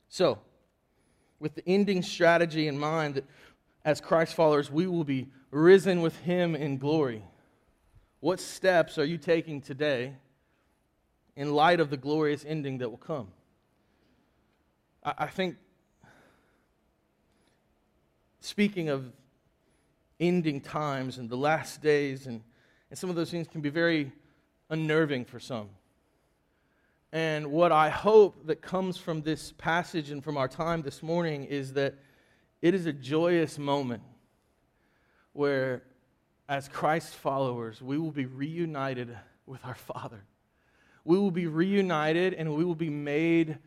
So, 0.09 0.37
with 1.39 1.55
the 1.55 1.67
ending 1.67 2.03
strategy 2.03 2.67
in 2.67 2.77
mind, 2.77 3.15
that 3.15 3.25
as 3.85 3.99
Christ 3.99 4.33
followers, 4.35 4.71
we 4.71 4.87
will 4.87 5.03
be 5.03 5.29
risen 5.51 6.01
with 6.01 6.17
Him 6.19 6.55
in 6.55 6.77
glory. 6.77 7.23
What 8.19 8.39
steps 8.39 8.97
are 8.97 9.05
you 9.05 9.17
taking 9.17 9.61
today 9.61 10.13
in 11.35 11.53
light 11.53 11.79
of 11.79 11.89
the 11.89 11.97
glorious 11.97 12.45
ending 12.47 12.77
that 12.77 12.89
will 12.89 12.97
come? 12.97 13.27
I, 15.03 15.13
I 15.19 15.27
think 15.27 15.57
speaking 18.39 18.89
of 18.89 19.11
ending 20.19 20.61
times 20.61 21.17
and 21.17 21.29
the 21.29 21.35
last 21.35 21.81
days, 21.81 22.27
and, 22.27 22.41
and 22.89 22.97
some 22.97 23.09
of 23.09 23.15
those 23.15 23.31
things 23.31 23.47
can 23.47 23.61
be 23.61 23.69
very 23.69 24.11
unnerving 24.69 25.25
for 25.25 25.39
some. 25.39 25.69
And 27.11 27.51
what 27.51 27.71
I 27.71 27.89
hope 27.89 28.47
that 28.47 28.61
comes 28.61 28.97
from 28.97 29.21
this 29.21 29.53
passage 29.57 30.09
and 30.09 30.23
from 30.23 30.37
our 30.37 30.47
time 30.47 30.81
this 30.81 31.03
morning 31.03 31.43
is 31.43 31.73
that 31.73 31.95
it 32.63 32.73
is 32.73 32.87
a 32.87 32.93
joyous 32.93 33.59
moment 33.59 34.01
where, 35.33 35.83
as 36.49 36.67
Christ 36.67 37.13
followers, 37.13 37.81
we 37.81 37.99
will 37.99 38.11
be 38.11 38.25
reunited 38.25 39.15
with 39.45 39.63
our 39.65 39.75
Father. 39.75 40.23
We 41.03 41.19
will 41.19 41.29
be 41.29 41.45
reunited 41.45 42.33
and 42.33 42.55
we 42.55 42.63
will 42.63 42.73
be 42.73 42.89
made 42.89 43.59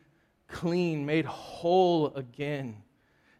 clean, 0.49 1.07
made 1.07 1.27
whole 1.27 2.15
again. 2.15 2.83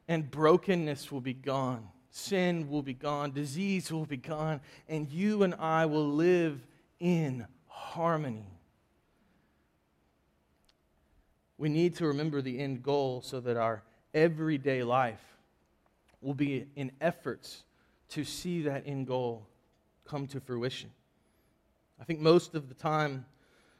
And 0.07 0.31
brokenness 0.31 1.11
will 1.11 1.21
be 1.21 1.35
gone. 1.35 1.89
Sin 2.11 2.69
will 2.69 2.83
be 2.83 2.95
gone. 2.95 3.33
Disease 3.33 3.91
will 3.91 4.07
be 4.07 4.17
gone. 4.17 4.61
And 4.89 5.11
you 5.11 5.43
and 5.43 5.55
I 5.55 5.87
will 5.87 6.09
live 6.09 6.65
in 7.01 7.47
harmony 7.67 8.57
we 11.59 11.69
need 11.69 11.97
to 11.97 12.07
remember 12.07 12.43
the 12.43 12.59
end 12.59 12.83
goal 12.83 13.23
so 13.23 13.41
that 13.41 13.57
our 13.57 13.83
everyday 14.13 14.83
life 14.83 15.36
will 16.27 16.35
be 16.35 16.67
in 16.75 16.91
efforts 17.01 17.63
to 18.09 18.25
see 18.25 18.63
that 18.63 18.83
end 18.85 19.07
goal 19.07 19.47
come 20.05 20.27
to 20.27 20.41
fruition. 20.41 20.91
I 22.01 22.05
think 22.05 22.19
most 22.19 22.57
of 22.57 22.69
the 22.69 22.75
time 22.75 23.25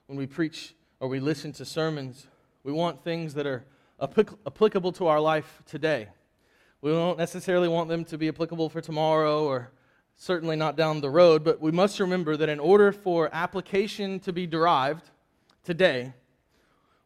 when 0.07 0.17
we 0.17 0.29
preach 0.29 0.73
or 1.01 1.09
we 1.09 1.19
listen 1.19 1.53
to 1.55 1.65
sermons, 1.65 2.29
we 2.63 2.71
want 2.71 3.03
things 3.03 3.35
that 3.35 3.49
are 3.49 3.65
applicable 4.01 4.93
to 4.93 5.09
our 5.09 5.19
life 5.19 5.61
today. 5.67 6.07
We 6.83 6.93
don't 6.93 7.19
necessarily 7.19 7.67
want 7.67 7.89
them 7.89 8.05
to 8.05 8.17
be 8.17 8.29
applicable 8.29 8.69
for 8.69 8.81
tomorrow 8.81 9.45
or 9.45 9.73
certainly 10.15 10.55
not 10.55 10.77
down 10.77 11.01
the 11.01 11.11
road, 11.11 11.43
but 11.43 11.61
we 11.61 11.73
must 11.73 11.99
remember 11.99 12.37
that 12.37 12.49
in 12.49 12.61
order 12.61 12.93
for 12.93 13.29
application 13.33 14.21
to 14.21 14.33
be 14.33 14.47
derived 14.47 15.11
today, 15.65 16.15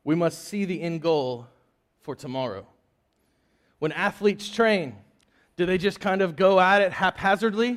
we 0.04 0.14
must 0.14 0.44
see 0.44 0.66
the 0.66 0.82
end 0.82 1.00
goal 1.00 1.46
for 2.02 2.14
tomorrow. 2.14 2.66
When 3.78 3.92
athletes 3.92 4.50
train, 4.50 4.96
do 5.60 5.66
they 5.66 5.76
just 5.76 6.00
kind 6.00 6.22
of 6.22 6.36
go 6.36 6.58
at 6.58 6.80
it 6.80 6.90
haphazardly? 6.90 7.76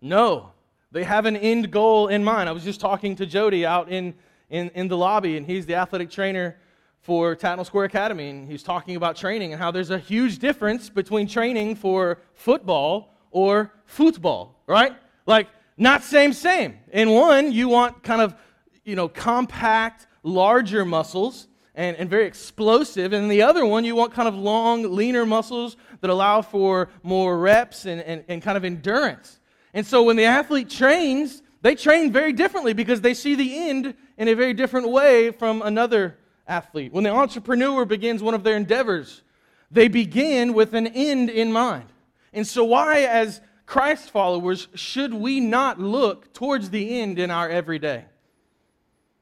No. 0.00 0.52
They 0.92 1.02
have 1.02 1.26
an 1.26 1.36
end 1.36 1.72
goal 1.72 2.06
in 2.06 2.22
mind. 2.22 2.48
I 2.48 2.52
was 2.52 2.62
just 2.62 2.78
talking 2.78 3.16
to 3.16 3.26
Jody 3.26 3.66
out 3.66 3.90
in, 3.90 4.14
in, 4.48 4.68
in 4.76 4.86
the 4.86 4.96
lobby, 4.96 5.36
and 5.36 5.44
he's 5.44 5.66
the 5.66 5.74
athletic 5.74 6.08
trainer 6.08 6.56
for 7.00 7.34
Tatnall 7.34 7.66
Square 7.66 7.86
Academy, 7.86 8.30
and 8.30 8.48
he's 8.48 8.62
talking 8.62 8.94
about 8.94 9.16
training 9.16 9.52
and 9.52 9.60
how 9.60 9.72
there's 9.72 9.90
a 9.90 9.98
huge 9.98 10.38
difference 10.38 10.88
between 10.88 11.26
training 11.26 11.74
for 11.74 12.18
football 12.32 13.16
or 13.32 13.72
football, 13.86 14.62
right? 14.68 14.94
Like, 15.26 15.48
not 15.76 16.04
same, 16.04 16.32
same. 16.32 16.78
In 16.92 17.10
one, 17.10 17.50
you 17.50 17.68
want 17.68 18.04
kind 18.04 18.22
of, 18.22 18.36
you 18.84 18.94
know, 18.94 19.08
compact, 19.08 20.06
larger 20.22 20.84
muscles 20.84 21.48
and, 21.76 21.96
and 21.98 22.10
very 22.10 22.26
explosive. 22.26 23.12
And 23.12 23.30
the 23.30 23.42
other 23.42 23.64
one, 23.64 23.84
you 23.84 23.94
want 23.94 24.12
kind 24.14 24.26
of 24.26 24.34
long, 24.34 24.94
leaner 24.96 25.26
muscles 25.26 25.76
that 26.00 26.10
allow 26.10 26.42
for 26.42 26.88
more 27.02 27.38
reps 27.38 27.84
and, 27.84 28.00
and, 28.00 28.24
and 28.28 28.42
kind 28.42 28.56
of 28.56 28.64
endurance. 28.64 29.38
And 29.74 29.86
so 29.86 30.02
when 30.02 30.16
the 30.16 30.24
athlete 30.24 30.70
trains, 30.70 31.42
they 31.60 31.74
train 31.74 32.10
very 32.10 32.32
differently 32.32 32.72
because 32.72 33.02
they 33.02 33.12
see 33.12 33.34
the 33.34 33.68
end 33.68 33.94
in 34.16 34.28
a 34.28 34.34
very 34.34 34.54
different 34.54 34.88
way 34.88 35.30
from 35.30 35.60
another 35.60 36.16
athlete. 36.48 36.92
When 36.92 37.04
the 37.04 37.10
entrepreneur 37.10 37.84
begins 37.84 38.22
one 38.22 38.34
of 38.34 38.42
their 38.42 38.56
endeavors, 38.56 39.22
they 39.70 39.88
begin 39.88 40.54
with 40.54 40.74
an 40.74 40.86
end 40.86 41.28
in 41.28 41.52
mind. 41.52 41.88
And 42.32 42.46
so, 42.46 42.64
why, 42.64 43.00
as 43.00 43.40
Christ 43.66 44.10
followers, 44.10 44.68
should 44.74 45.12
we 45.12 45.40
not 45.40 45.80
look 45.80 46.32
towards 46.32 46.70
the 46.70 47.00
end 47.00 47.18
in 47.18 47.30
our 47.30 47.48
everyday? 47.48 48.04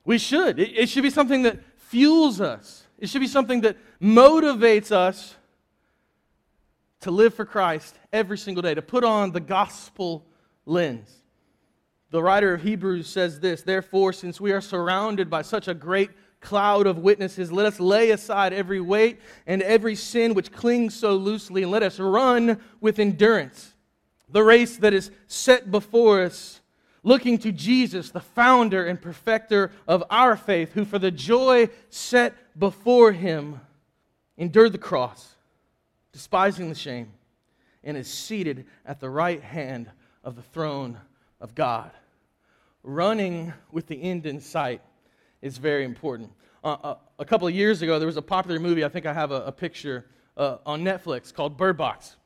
We 0.05 0.19
should. 0.19 0.59
It, 0.59 0.79
it 0.79 0.89
should 0.89 1.03
be 1.03 1.11
something 1.11 1.43
that 1.43 1.61
fuels 1.95 2.41
us. 2.41 2.83
It 2.99 3.09
should 3.09 3.21
be 3.21 3.29
something 3.29 3.61
that 3.61 3.77
motivates 4.03 4.91
us 4.91 5.37
to 7.03 7.13
live 7.13 7.35
for 7.35 7.45
Christ 7.45 7.97
every 8.13 8.37
single 8.37 8.63
day, 8.63 8.75
to 8.75 8.83
put 8.83 9.05
on 9.05 9.31
the 9.31 9.39
gospel 9.39 10.27
lens. 10.67 11.23
The 12.11 12.21
writer 12.21 12.53
of 12.53 12.63
Hebrews 12.63 13.07
says 13.07 13.39
this 13.39 13.63
Therefore, 13.63 14.13
since 14.13 14.41
we 14.41 14.51
are 14.51 14.61
surrounded 14.61 15.31
by 15.31 15.43
such 15.43 15.69
a 15.69 15.75
great 15.75 16.11
cloud 16.41 16.89
of 16.89 16.99
witnesses, 16.99 17.53
let 17.53 17.65
us 17.65 17.79
lay 17.79 18.11
aside 18.11 18.53
every 18.53 18.81
weight 18.81 19.21
and 19.47 19.63
every 19.63 19.95
sin 19.95 20.35
which 20.35 20.51
clings 20.51 20.97
so 20.97 21.15
loosely, 21.15 21.63
and 21.63 21.71
let 21.71 21.85
us 21.85 22.01
run 22.01 22.61
with 22.81 22.99
endurance 22.99 23.73
the 24.29 24.43
race 24.43 24.79
that 24.79 24.93
is 24.93 25.13
set 25.29 25.71
before 25.71 26.23
us 26.23 26.61
looking 27.05 27.39
to 27.39 27.53
Jesus, 27.53 28.11
the 28.11 28.21
founder 28.21 28.85
and 28.85 29.01
perfecter 29.01 29.71
of 29.87 30.03
our 30.11 30.37
faith, 30.37 30.73
who 30.73 30.85
for 30.85 30.99
the 30.99 31.11
joy 31.11 31.69
set 31.91 32.35
before 32.59 33.13
him 33.13 33.61
endured 34.37 34.73
the 34.73 34.79
cross, 34.79 35.37
despising 36.13 36.69
the 36.69 36.75
shame, 36.75 37.13
and 37.85 37.97
is 37.97 38.09
seated 38.09 38.67
at 38.85 38.99
the 38.99 39.09
right 39.09 39.43
hand 39.43 39.89
of 40.25 40.35
the 40.35 40.43
throne 40.43 40.99
of 41.41 41.55
God. 41.55 41.91
Running 42.83 43.53
with 43.71 43.87
the 43.87 44.03
end 44.03 44.27
in 44.27 44.41
sight 44.41 44.81
is 45.43 45.59
very 45.59 45.85
important. 45.85 46.33
Uh, 46.65 46.77
uh, 46.83 46.95
a 47.19 47.25
couple 47.25 47.47
of 47.47 47.55
years 47.55 47.83
ago, 47.83 47.99
there 47.99 48.07
was 48.07 48.17
a 48.17 48.23
popular 48.23 48.59
movie, 48.59 48.85
I 48.85 48.89
think 48.89 49.05
I 49.05 49.13
have 49.13 49.31
a, 49.31 49.43
a 49.43 49.53
picture 49.53 50.07
uh, 50.37 50.57
on 50.65 50.83
Netflix 50.83 51.33
called 51.33 51.57
Bird 51.57 51.77
Box. 51.77 52.17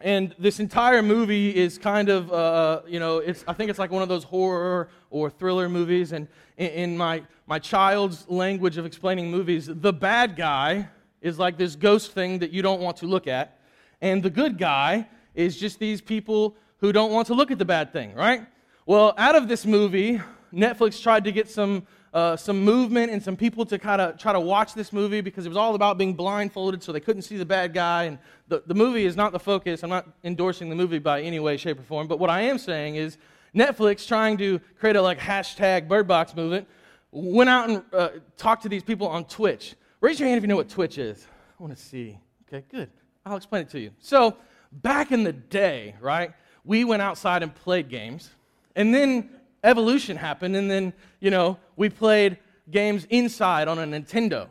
And 0.00 0.34
this 0.38 0.60
entire 0.60 1.02
movie 1.02 1.56
is 1.56 1.78
kind 1.78 2.08
of, 2.08 2.30
uh, 2.32 2.82
you 2.86 3.00
know, 3.00 3.18
it's, 3.18 3.44
I 3.48 3.54
think 3.54 3.70
it's 3.70 3.78
like 3.78 3.90
one 3.90 4.02
of 4.02 4.08
those 4.08 4.24
horror 4.24 4.90
or 5.10 5.30
thriller 5.30 5.68
movies. 5.68 6.12
And 6.12 6.28
in, 6.58 6.70
in 6.70 6.96
my, 6.96 7.22
my 7.46 7.58
child's 7.58 8.28
language 8.28 8.76
of 8.76 8.84
explaining 8.84 9.30
movies, 9.30 9.68
the 9.72 9.92
bad 9.92 10.36
guy 10.36 10.88
is 11.22 11.38
like 11.38 11.56
this 11.56 11.76
ghost 11.76 12.12
thing 12.12 12.38
that 12.40 12.50
you 12.50 12.60
don't 12.60 12.80
want 12.80 12.98
to 12.98 13.06
look 13.06 13.26
at. 13.26 13.58
And 14.02 14.22
the 14.22 14.30
good 14.30 14.58
guy 14.58 15.08
is 15.34 15.56
just 15.56 15.78
these 15.78 16.02
people 16.02 16.56
who 16.78 16.92
don't 16.92 17.10
want 17.10 17.26
to 17.28 17.34
look 17.34 17.50
at 17.50 17.58
the 17.58 17.64
bad 17.64 17.92
thing, 17.92 18.14
right? 18.14 18.46
Well, 18.84 19.14
out 19.16 19.34
of 19.34 19.48
this 19.48 19.64
movie, 19.64 20.20
Netflix 20.52 21.02
tried 21.02 21.24
to 21.24 21.32
get 21.32 21.48
some 21.48 21.86
uh, 22.16 22.34
some 22.34 22.64
movement 22.64 23.12
and 23.12 23.22
some 23.22 23.36
people 23.36 23.66
to 23.66 23.78
kind 23.78 24.00
of 24.00 24.16
try 24.16 24.32
to 24.32 24.40
watch 24.40 24.72
this 24.72 24.90
movie 24.90 25.20
because 25.20 25.44
it 25.44 25.50
was 25.50 25.58
all 25.58 25.74
about 25.74 25.98
being 25.98 26.14
blindfolded 26.14 26.82
so 26.82 26.90
they 26.90 26.98
couldn't 26.98 27.20
see 27.20 27.36
the 27.36 27.44
bad 27.44 27.74
guy. 27.74 28.04
And 28.04 28.18
the, 28.48 28.62
the 28.66 28.74
movie 28.74 29.04
is 29.04 29.16
not 29.16 29.32
the 29.32 29.38
focus. 29.38 29.82
I'm 29.82 29.90
not 29.90 30.08
endorsing 30.24 30.70
the 30.70 30.74
movie 30.74 30.98
by 30.98 31.20
any 31.20 31.40
way, 31.40 31.58
shape, 31.58 31.78
or 31.78 31.82
form. 31.82 32.08
But 32.08 32.18
what 32.18 32.30
I 32.30 32.40
am 32.40 32.56
saying 32.56 32.96
is 32.96 33.18
Netflix 33.54 34.08
trying 34.08 34.38
to 34.38 34.58
create 34.80 34.96
a 34.96 35.02
like 35.02 35.18
hashtag 35.18 35.88
Bird 35.88 36.08
Box 36.08 36.34
movement 36.34 36.66
went 37.12 37.50
out 37.50 37.68
and 37.68 37.82
uh, 37.92 38.08
talked 38.38 38.62
to 38.62 38.70
these 38.70 38.82
people 38.82 39.06
on 39.06 39.26
Twitch. 39.26 39.74
Raise 40.00 40.18
your 40.18 40.26
hand 40.26 40.38
if 40.38 40.42
you 40.42 40.48
know 40.48 40.56
what 40.56 40.70
Twitch 40.70 40.96
is. 40.96 41.26
I 41.60 41.62
want 41.62 41.76
to 41.76 41.82
see. 41.82 42.18
Okay, 42.48 42.64
good. 42.70 42.88
I'll 43.26 43.36
explain 43.36 43.60
it 43.60 43.68
to 43.70 43.78
you. 43.78 43.90
So, 43.98 44.38
back 44.72 45.12
in 45.12 45.22
the 45.22 45.34
day, 45.34 45.96
right, 46.00 46.32
we 46.64 46.84
went 46.84 47.02
outside 47.02 47.42
and 47.42 47.54
played 47.54 47.90
games. 47.90 48.30
And 48.74 48.94
then 48.94 49.28
evolution 49.66 50.16
happened, 50.16 50.56
and 50.56 50.70
then, 50.70 50.92
you 51.20 51.30
know, 51.30 51.58
we 51.76 51.90
played 51.90 52.38
games 52.70 53.06
inside 53.10 53.68
on 53.68 53.78
a 53.78 53.84
Nintendo. 53.86 54.48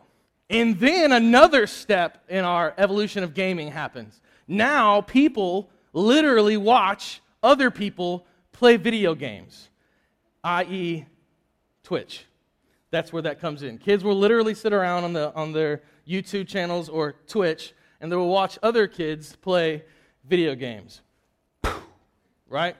And 0.50 0.80
then 0.80 1.12
another 1.12 1.66
step 1.66 2.24
in 2.30 2.46
our 2.46 2.74
evolution 2.78 3.24
of 3.24 3.34
gaming 3.34 3.72
happens. 3.72 4.22
Now 4.48 5.02
people 5.02 5.72
literally 5.92 6.58
watch 6.58 7.22
other 7.42 7.72
people 7.72 8.28
play 8.52 8.78
video 8.78 9.16
games, 9.16 9.70
i.e., 10.44 11.06
Twitch. 11.84 12.26
That's 12.92 13.12
where 13.12 13.24
that 13.24 13.42
comes 13.42 13.64
in. 13.64 13.78
Kids 13.80 14.04
will 14.04 14.18
literally 14.18 14.54
sit 14.54 14.72
around 14.72 15.04
on, 15.04 15.14
the, 15.14 15.34
on 15.34 15.52
their 15.52 15.82
YouTube 16.08 16.48
channels 16.48 16.90
or 16.90 17.14
Twitch 17.28 17.74
and 18.00 18.12
they 18.12 18.16
will 18.16 18.30
watch 18.30 18.60
other 18.62 18.88
kids 18.88 19.36
play 19.38 19.84
video 20.24 20.56
games. 20.56 21.02
Right? 22.48 22.76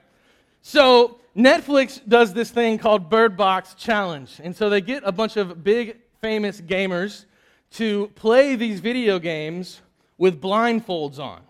So 0.62 1.18
Netflix 1.36 2.00
does 2.08 2.32
this 2.32 2.50
thing 2.50 2.78
called 2.78 3.10
Bird 3.10 3.36
Box 3.36 3.74
Challenge. 3.74 4.40
And 4.42 4.56
so 4.56 4.70
they 4.70 4.80
get 4.80 5.02
a 5.04 5.12
bunch 5.12 5.36
of 5.36 5.62
big, 5.62 5.98
famous 6.22 6.62
gamers 6.62 7.26
to 7.72 8.08
play 8.14 8.56
these 8.56 8.80
video 8.80 9.18
games 9.18 9.82
with 10.16 10.40
blindfolds 10.40 11.18
on. 11.18 11.42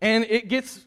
And 0.00 0.24
it 0.24 0.48
gets 0.48 0.84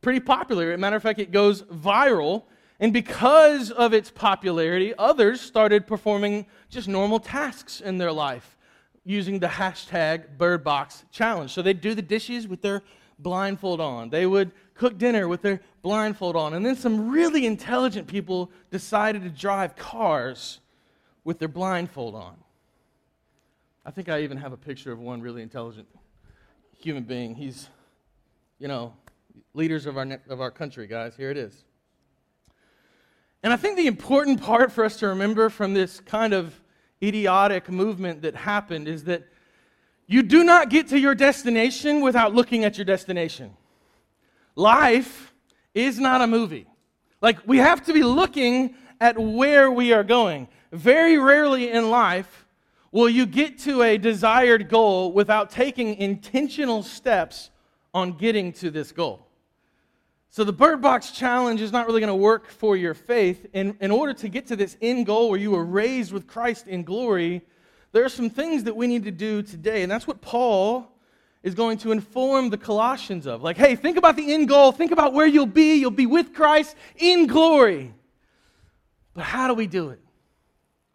pretty 0.00 0.20
popular. 0.20 0.76
Matter 0.78 0.96
of 0.96 1.02
fact, 1.02 1.18
it 1.18 1.30
goes 1.30 1.62
viral. 1.64 2.44
And 2.80 2.94
because 2.94 3.70
of 3.70 3.92
its 3.92 4.10
popularity, 4.10 4.94
others 4.96 5.42
started 5.42 5.86
performing 5.86 6.46
just 6.70 6.88
normal 6.88 7.20
tasks 7.20 7.82
in 7.82 7.98
their 7.98 8.12
life 8.12 8.56
using 9.04 9.38
the 9.38 9.48
hashtag 9.48 10.36
BirdBox 10.38 11.02
Challenge. 11.10 11.50
So 11.50 11.60
they'd 11.60 11.80
do 11.80 11.94
the 11.94 12.02
dishes 12.02 12.48
with 12.48 12.62
their 12.62 12.82
blindfold 13.18 13.80
on. 13.80 14.10
They 14.10 14.26
would 14.26 14.52
cook 14.74 14.98
dinner 14.98 15.28
with 15.28 15.42
their 15.42 15.60
blindfold 15.82 16.36
on. 16.36 16.54
And 16.54 16.64
then 16.64 16.76
some 16.76 17.10
really 17.10 17.46
intelligent 17.46 18.06
people 18.06 18.50
decided 18.70 19.22
to 19.22 19.30
drive 19.30 19.76
cars 19.76 20.60
with 21.24 21.38
their 21.38 21.48
blindfold 21.48 22.14
on. 22.14 22.36
I 23.84 23.90
think 23.90 24.08
I 24.08 24.22
even 24.22 24.36
have 24.36 24.52
a 24.52 24.56
picture 24.56 24.92
of 24.92 24.98
one 24.98 25.20
really 25.20 25.42
intelligent 25.42 25.88
human 26.78 27.04
being. 27.04 27.34
He's 27.34 27.68
you 28.58 28.68
know, 28.68 28.92
leaders 29.54 29.86
of 29.86 29.96
our, 29.96 30.20
of 30.28 30.40
our 30.40 30.50
country, 30.50 30.86
guys. 30.86 31.14
Here 31.16 31.30
it 31.30 31.36
is. 31.36 31.64
And 33.42 33.52
I 33.52 33.56
think 33.56 33.76
the 33.76 33.86
important 33.86 34.42
part 34.42 34.72
for 34.72 34.84
us 34.84 34.96
to 34.98 35.08
remember 35.08 35.48
from 35.48 35.74
this 35.74 36.00
kind 36.00 36.34
of 36.34 36.60
idiotic 37.02 37.70
movement 37.70 38.22
that 38.22 38.34
happened 38.34 38.88
is 38.88 39.04
that 39.04 39.28
you 40.08 40.22
do 40.22 40.42
not 40.42 40.70
get 40.70 40.88
to 40.88 40.98
your 40.98 41.14
destination 41.14 42.00
without 42.00 42.34
looking 42.34 42.64
at 42.64 42.78
your 42.78 42.86
destination. 42.86 43.54
Life 44.56 45.34
is 45.74 46.00
not 46.00 46.22
a 46.22 46.26
movie. 46.26 46.66
Like, 47.20 47.46
we 47.46 47.58
have 47.58 47.84
to 47.86 47.92
be 47.92 48.02
looking 48.02 48.74
at 49.00 49.18
where 49.18 49.70
we 49.70 49.92
are 49.92 50.02
going. 50.02 50.48
Very 50.72 51.18
rarely 51.18 51.70
in 51.70 51.90
life 51.90 52.46
will 52.90 53.08
you 53.08 53.26
get 53.26 53.58
to 53.60 53.82
a 53.82 53.98
desired 53.98 54.70
goal 54.70 55.12
without 55.12 55.50
taking 55.50 55.94
intentional 55.96 56.82
steps 56.82 57.50
on 57.92 58.12
getting 58.12 58.52
to 58.54 58.70
this 58.70 58.92
goal. 58.92 59.26
So, 60.30 60.42
the 60.42 60.52
Bird 60.52 60.80
Box 60.80 61.10
Challenge 61.10 61.60
is 61.60 61.72
not 61.72 61.86
really 61.86 62.00
going 62.00 62.08
to 62.08 62.14
work 62.14 62.48
for 62.48 62.76
your 62.76 62.94
faith. 62.94 63.46
In, 63.52 63.76
in 63.80 63.90
order 63.90 64.14
to 64.14 64.28
get 64.28 64.46
to 64.46 64.56
this 64.56 64.76
end 64.80 65.04
goal 65.04 65.28
where 65.28 65.38
you 65.38 65.50
were 65.50 65.64
raised 65.64 66.12
with 66.12 66.26
Christ 66.26 66.66
in 66.66 66.82
glory, 66.84 67.42
there 67.92 68.04
are 68.04 68.08
some 68.08 68.30
things 68.30 68.64
that 68.64 68.76
we 68.76 68.86
need 68.86 69.04
to 69.04 69.10
do 69.10 69.42
today. 69.42 69.82
And 69.82 69.90
that's 69.90 70.06
what 70.06 70.20
Paul 70.20 70.92
is 71.42 71.54
going 71.54 71.78
to 71.78 71.92
inform 71.92 72.50
the 72.50 72.58
Colossians 72.58 73.26
of. 73.26 73.42
Like, 73.42 73.56
hey, 73.56 73.76
think 73.76 73.96
about 73.96 74.16
the 74.16 74.34
end 74.34 74.48
goal. 74.48 74.72
Think 74.72 74.92
about 74.92 75.14
where 75.14 75.26
you'll 75.26 75.46
be. 75.46 75.76
You'll 75.76 75.90
be 75.90 76.06
with 76.06 76.34
Christ 76.34 76.76
in 76.96 77.26
glory. 77.26 77.94
But 79.14 79.24
how 79.24 79.48
do 79.48 79.54
we 79.54 79.66
do 79.66 79.90
it? 79.90 80.00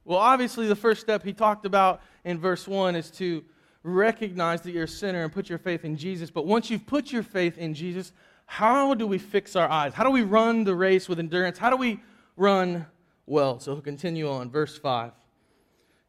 Well, 0.05 0.19
obviously, 0.19 0.67
the 0.67 0.75
first 0.75 1.01
step 1.01 1.23
he 1.23 1.33
talked 1.33 1.65
about 1.65 2.01
in 2.25 2.37
verse 2.37 2.67
1 2.67 2.95
is 2.95 3.09
to 3.11 3.43
recognize 3.83 4.61
that 4.61 4.71
you're 4.71 4.83
a 4.83 4.87
sinner 4.87 5.23
and 5.23 5.31
put 5.31 5.49
your 5.49 5.57
faith 5.57 5.85
in 5.85 5.95
Jesus. 5.97 6.29
But 6.29 6.45
once 6.45 6.69
you've 6.69 6.85
put 6.85 7.11
your 7.11 7.23
faith 7.23 7.57
in 7.57 7.73
Jesus, 7.73 8.11
how 8.45 8.93
do 8.93 9.07
we 9.07 9.17
fix 9.17 9.55
our 9.55 9.69
eyes? 9.69 9.93
How 9.93 10.03
do 10.03 10.09
we 10.09 10.21
run 10.21 10.63
the 10.63 10.75
race 10.75 11.07
with 11.07 11.19
endurance? 11.19 11.57
How 11.57 11.69
do 11.69 11.77
we 11.77 12.01
run 12.35 12.85
well? 13.25 13.59
So 13.59 13.73
he'll 13.73 13.81
continue 13.81 14.29
on, 14.29 14.49
verse 14.49 14.77
5. 14.77 15.11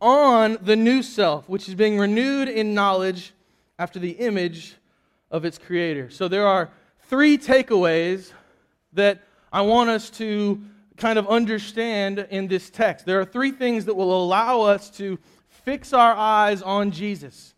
on 0.00 0.58
the 0.62 0.76
new 0.76 1.02
self, 1.02 1.48
which 1.48 1.68
is 1.68 1.74
being 1.74 1.98
renewed 1.98 2.48
in 2.48 2.74
knowledge 2.74 3.32
after 3.78 3.98
the 3.98 4.12
image 4.12 4.76
of 5.30 5.44
its 5.44 5.58
creator. 5.58 6.10
So 6.10 6.28
there 6.28 6.46
are 6.46 6.70
three 7.02 7.38
takeaways 7.38 8.32
that 8.92 9.22
I 9.52 9.62
want 9.62 9.90
us 9.90 10.10
to 10.10 10.60
kind 10.96 11.18
of 11.18 11.28
understand 11.28 12.26
in 12.30 12.48
this 12.48 12.70
text. 12.70 13.06
There 13.06 13.20
are 13.20 13.24
three 13.24 13.52
things 13.52 13.84
that 13.84 13.94
will 13.94 14.12
allow 14.24 14.62
us 14.62 14.90
to 14.90 15.18
fix 15.48 15.92
our 15.92 16.14
eyes 16.14 16.62
on 16.62 16.90
Jesus 16.90 17.54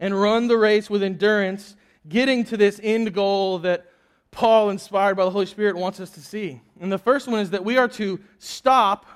and 0.00 0.20
run 0.20 0.48
the 0.48 0.56
race 0.56 0.90
with 0.90 1.02
endurance, 1.02 1.76
getting 2.08 2.44
to 2.44 2.56
this 2.56 2.80
end 2.82 3.12
goal 3.14 3.58
that 3.60 3.86
Paul, 4.30 4.70
inspired 4.70 5.16
by 5.16 5.24
the 5.24 5.30
Holy 5.30 5.46
Spirit, 5.46 5.76
wants 5.76 6.00
us 6.00 6.10
to 6.10 6.20
see. 6.20 6.60
And 6.80 6.90
the 6.90 6.98
first 6.98 7.28
one 7.28 7.40
is 7.40 7.50
that 7.50 7.64
we 7.64 7.76
are 7.76 7.88
to 7.88 8.20
stop 8.38 9.06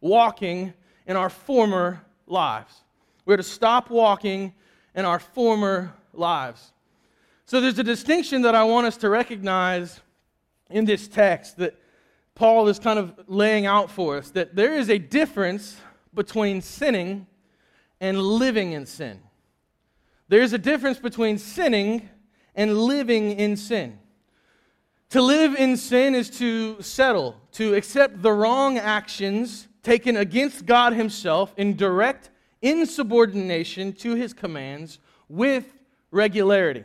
walking 0.00 0.74
in 1.06 1.16
our 1.16 1.30
former 1.30 2.03
lives. 2.26 2.82
We're 3.26 3.36
to 3.36 3.42
stop 3.42 3.90
walking 3.90 4.54
in 4.94 5.04
our 5.04 5.18
former 5.18 5.92
lives. 6.12 6.72
So 7.46 7.60
there's 7.60 7.78
a 7.78 7.84
distinction 7.84 8.42
that 8.42 8.54
I 8.54 8.64
want 8.64 8.86
us 8.86 8.96
to 8.98 9.08
recognize 9.08 10.00
in 10.70 10.84
this 10.84 11.08
text 11.08 11.58
that 11.58 11.78
Paul 12.34 12.68
is 12.68 12.78
kind 12.78 12.98
of 12.98 13.12
laying 13.26 13.66
out 13.66 13.90
for 13.90 14.16
us 14.16 14.30
that 14.30 14.56
there 14.56 14.74
is 14.74 14.88
a 14.88 14.98
difference 14.98 15.76
between 16.14 16.62
sinning 16.62 17.26
and 18.00 18.20
living 18.20 18.72
in 18.72 18.86
sin. 18.86 19.20
There's 20.28 20.52
a 20.52 20.58
difference 20.58 20.98
between 20.98 21.38
sinning 21.38 22.08
and 22.54 22.76
living 22.76 23.32
in 23.32 23.56
sin. 23.56 23.98
To 25.10 25.22
live 25.22 25.54
in 25.54 25.76
sin 25.76 26.14
is 26.14 26.30
to 26.38 26.80
settle, 26.82 27.40
to 27.52 27.74
accept 27.74 28.20
the 28.20 28.32
wrong 28.32 28.78
actions 28.78 29.68
taken 29.84 30.16
against 30.16 30.66
God 30.66 30.94
Himself 30.94 31.54
in 31.56 31.76
direct 31.76 32.30
insubordination 32.62 33.92
to 33.92 34.14
His 34.14 34.32
commands 34.32 34.98
with 35.28 35.66
regularity. 36.10 36.84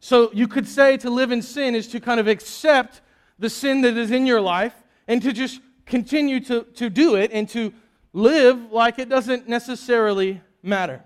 So 0.00 0.32
you 0.32 0.48
could 0.48 0.66
say 0.66 0.96
to 0.98 1.10
live 1.10 1.30
in 1.30 1.42
sin 1.42 1.74
is 1.74 1.86
to 1.88 2.00
kind 2.00 2.20
of 2.20 2.26
accept 2.26 3.00
the 3.38 3.50
sin 3.50 3.82
that 3.82 3.96
is 3.96 4.10
in 4.10 4.26
your 4.26 4.40
life 4.40 4.74
and 5.06 5.22
to 5.22 5.32
just 5.32 5.60
continue 5.86 6.40
to, 6.40 6.62
to 6.74 6.90
do 6.90 7.16
it 7.16 7.30
and 7.32 7.48
to 7.50 7.72
live 8.12 8.72
like 8.72 8.98
it 8.98 9.08
doesn't 9.08 9.48
necessarily 9.48 10.40
matter. 10.62 11.02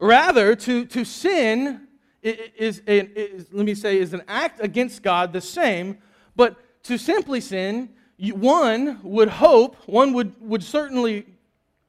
Rather, 0.00 0.54
to, 0.56 0.84
to 0.86 1.04
sin 1.04 1.86
is, 2.22 2.38
is, 2.56 2.82
is, 2.86 3.46
let 3.52 3.66
me 3.66 3.74
say, 3.74 3.98
is 3.98 4.14
an 4.14 4.22
act 4.28 4.60
against 4.60 5.02
God 5.02 5.32
the 5.32 5.40
same, 5.40 5.98
but 6.36 6.56
to 6.84 6.98
simply 6.98 7.40
sin, 7.40 7.90
one 8.18 9.00
would 9.02 9.28
hope, 9.28 9.76
one 9.86 10.12
would, 10.12 10.34
would 10.40 10.62
certainly 10.62 11.26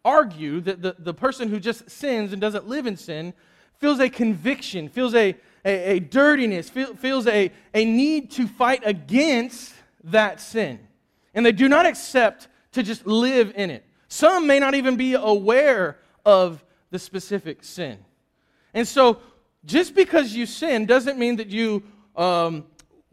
argue 0.04 0.62
that 0.62 0.82
the, 0.82 0.96
the 1.00 1.14
person 1.14 1.50
who 1.50 1.60
just 1.60 1.90
sins 1.90 2.32
and 2.32 2.42
doesn't 2.42 2.68
live 2.68 2.88
in 2.88 2.98
sin 2.98 3.34
feels 3.78 4.00
a 4.00 4.10
conviction, 4.10 4.90
feels 4.90 5.14
a, 5.16 5.36
a, 5.66 5.96
a 5.96 6.00
dirtiness, 6.00 6.70
feel, 6.70 6.96
feels 6.96 7.28
a, 7.28 7.52
a 7.74 7.86
need 7.86 8.32
to 8.32 8.48
fight 8.48 8.82
against 8.86 9.74
that 10.04 10.40
sin. 10.40 10.80
And 11.34 11.46
they 11.46 11.52
do 11.52 11.68
not 11.68 11.86
accept 11.86 12.48
to 12.74 12.84
just 12.84 13.06
live 13.06 13.54
in 13.56 13.70
it. 13.70 13.86
Some 14.08 14.48
may 14.48 14.60
not 14.60 14.76
even 14.76 14.96
be 14.96 15.14
aware 15.14 15.98
of 16.26 16.64
the 16.92 17.00
specific 17.00 17.64
sin. 17.64 17.98
And 18.74 18.88
so, 18.88 19.20
just 19.66 19.96
because 19.96 20.34
you 20.34 20.46
sin 20.46 20.86
doesn't 20.86 21.18
mean 21.18 21.38
that 21.38 21.50
you 21.50 21.84
um, 22.16 22.66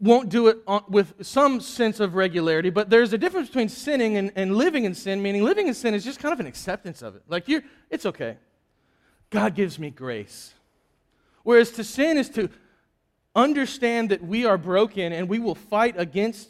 won't 0.03 0.27
do 0.27 0.47
it 0.47 0.57
on, 0.67 0.83
with 0.89 1.25
some 1.25 1.61
sense 1.61 2.01
of 2.01 2.13
regularity, 2.13 2.69
but 2.69 2.89
there's 2.89 3.13
a 3.13 3.17
difference 3.17 3.47
between 3.47 3.69
sinning 3.69 4.17
and, 4.17 4.33
and 4.35 4.53
living 4.57 4.83
in 4.83 4.93
sin, 4.93 5.21
meaning 5.21 5.43
living 5.43 5.67
in 5.69 5.73
sin 5.73 5.93
is 5.93 6.03
just 6.03 6.19
kind 6.19 6.33
of 6.33 6.41
an 6.41 6.45
acceptance 6.45 7.01
of 7.01 7.15
it. 7.15 7.23
Like, 7.29 7.47
you're, 7.47 7.63
it's 7.89 8.05
okay. 8.05 8.37
God 9.29 9.55
gives 9.55 9.79
me 9.79 9.89
grace. 9.89 10.53
Whereas 11.43 11.71
to 11.71 11.85
sin 11.85 12.17
is 12.17 12.29
to 12.31 12.49
understand 13.33 14.09
that 14.09 14.21
we 14.21 14.45
are 14.45 14.57
broken 14.57 15.13
and 15.13 15.29
we 15.29 15.39
will 15.39 15.55
fight 15.55 15.95
against 15.97 16.49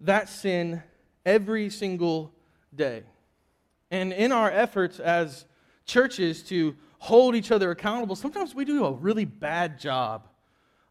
that 0.00 0.30
sin 0.30 0.82
every 1.26 1.68
single 1.68 2.32
day. 2.74 3.02
And 3.90 4.14
in 4.14 4.32
our 4.32 4.50
efforts 4.50 4.98
as 4.98 5.44
churches 5.84 6.42
to 6.44 6.74
hold 6.98 7.34
each 7.34 7.50
other 7.50 7.70
accountable, 7.70 8.16
sometimes 8.16 8.54
we 8.54 8.64
do 8.64 8.86
a 8.86 8.92
really 8.92 9.26
bad 9.26 9.78
job 9.78 10.26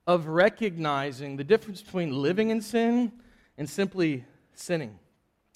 of 0.05 0.27
recognizing 0.27 1.37
the 1.37 1.43
difference 1.43 1.81
between 1.81 2.21
living 2.21 2.49
in 2.49 2.61
sin 2.61 3.11
and 3.57 3.69
simply 3.69 4.25
sinning. 4.53 4.99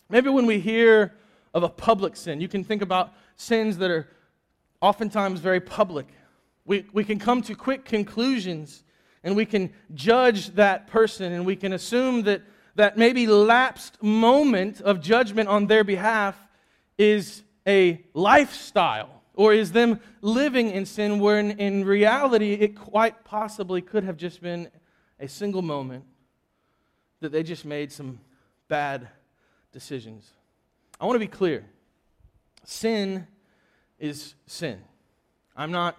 Maybe 0.09 0.29
when 0.29 0.45
we 0.45 0.59
hear 0.59 1.13
of 1.53 1.63
a 1.63 1.69
public 1.69 2.15
sin, 2.15 2.39
you 2.39 2.47
can 2.47 2.63
think 2.63 2.81
about 2.81 3.13
sins 3.35 3.77
that 3.77 3.91
are 3.91 4.07
oftentimes 4.81 5.39
very 5.39 5.59
public. 5.59 6.07
We, 6.65 6.85
we 6.93 7.03
can 7.03 7.19
come 7.19 7.41
to 7.43 7.55
quick 7.55 7.85
conclusions 7.85 8.83
and 9.23 9.35
we 9.35 9.45
can 9.45 9.73
judge 9.93 10.55
that 10.55 10.87
person 10.87 11.33
and 11.33 11.45
we 11.45 11.55
can 11.55 11.73
assume 11.73 12.23
that 12.23 12.41
that 12.77 12.95
maybe 12.95 13.25
lapsed 13.25 14.01
moment 14.03 14.81
of 14.81 15.01
judgment 15.01 15.49
on 15.49 15.65
their 15.65 15.83
behalf 15.83 16.37
is 16.97 17.41
a 17.67 17.99
lifestyle 18.13 19.16
or 19.37 19.53
is 19.53 19.71
them 19.71 19.99
living 20.21 20.71
in 20.71 20.85
sin 20.85 21.19
where 21.19 21.39
in, 21.39 21.51
in 21.51 21.85
reality 21.85 22.53
it 22.53 22.75
quite 22.75 23.23
possibly 23.23 23.81
could 23.81 24.03
have 24.03 24.17
just 24.17 24.41
been 24.41 24.67
a 25.19 25.27
single 25.27 25.61
moment 25.61 26.03
that 27.19 27.31
they 27.31 27.43
just 27.43 27.63
made 27.63 27.91
some 27.91 28.19
bad 28.67 29.07
decisions. 29.71 30.31
I 30.99 31.05
want 31.05 31.15
to 31.15 31.19
be 31.19 31.27
clear 31.27 31.65
sin 32.63 33.27
is 33.99 34.33
sin. 34.47 34.81
I'm 35.55 35.71
not 35.71 35.97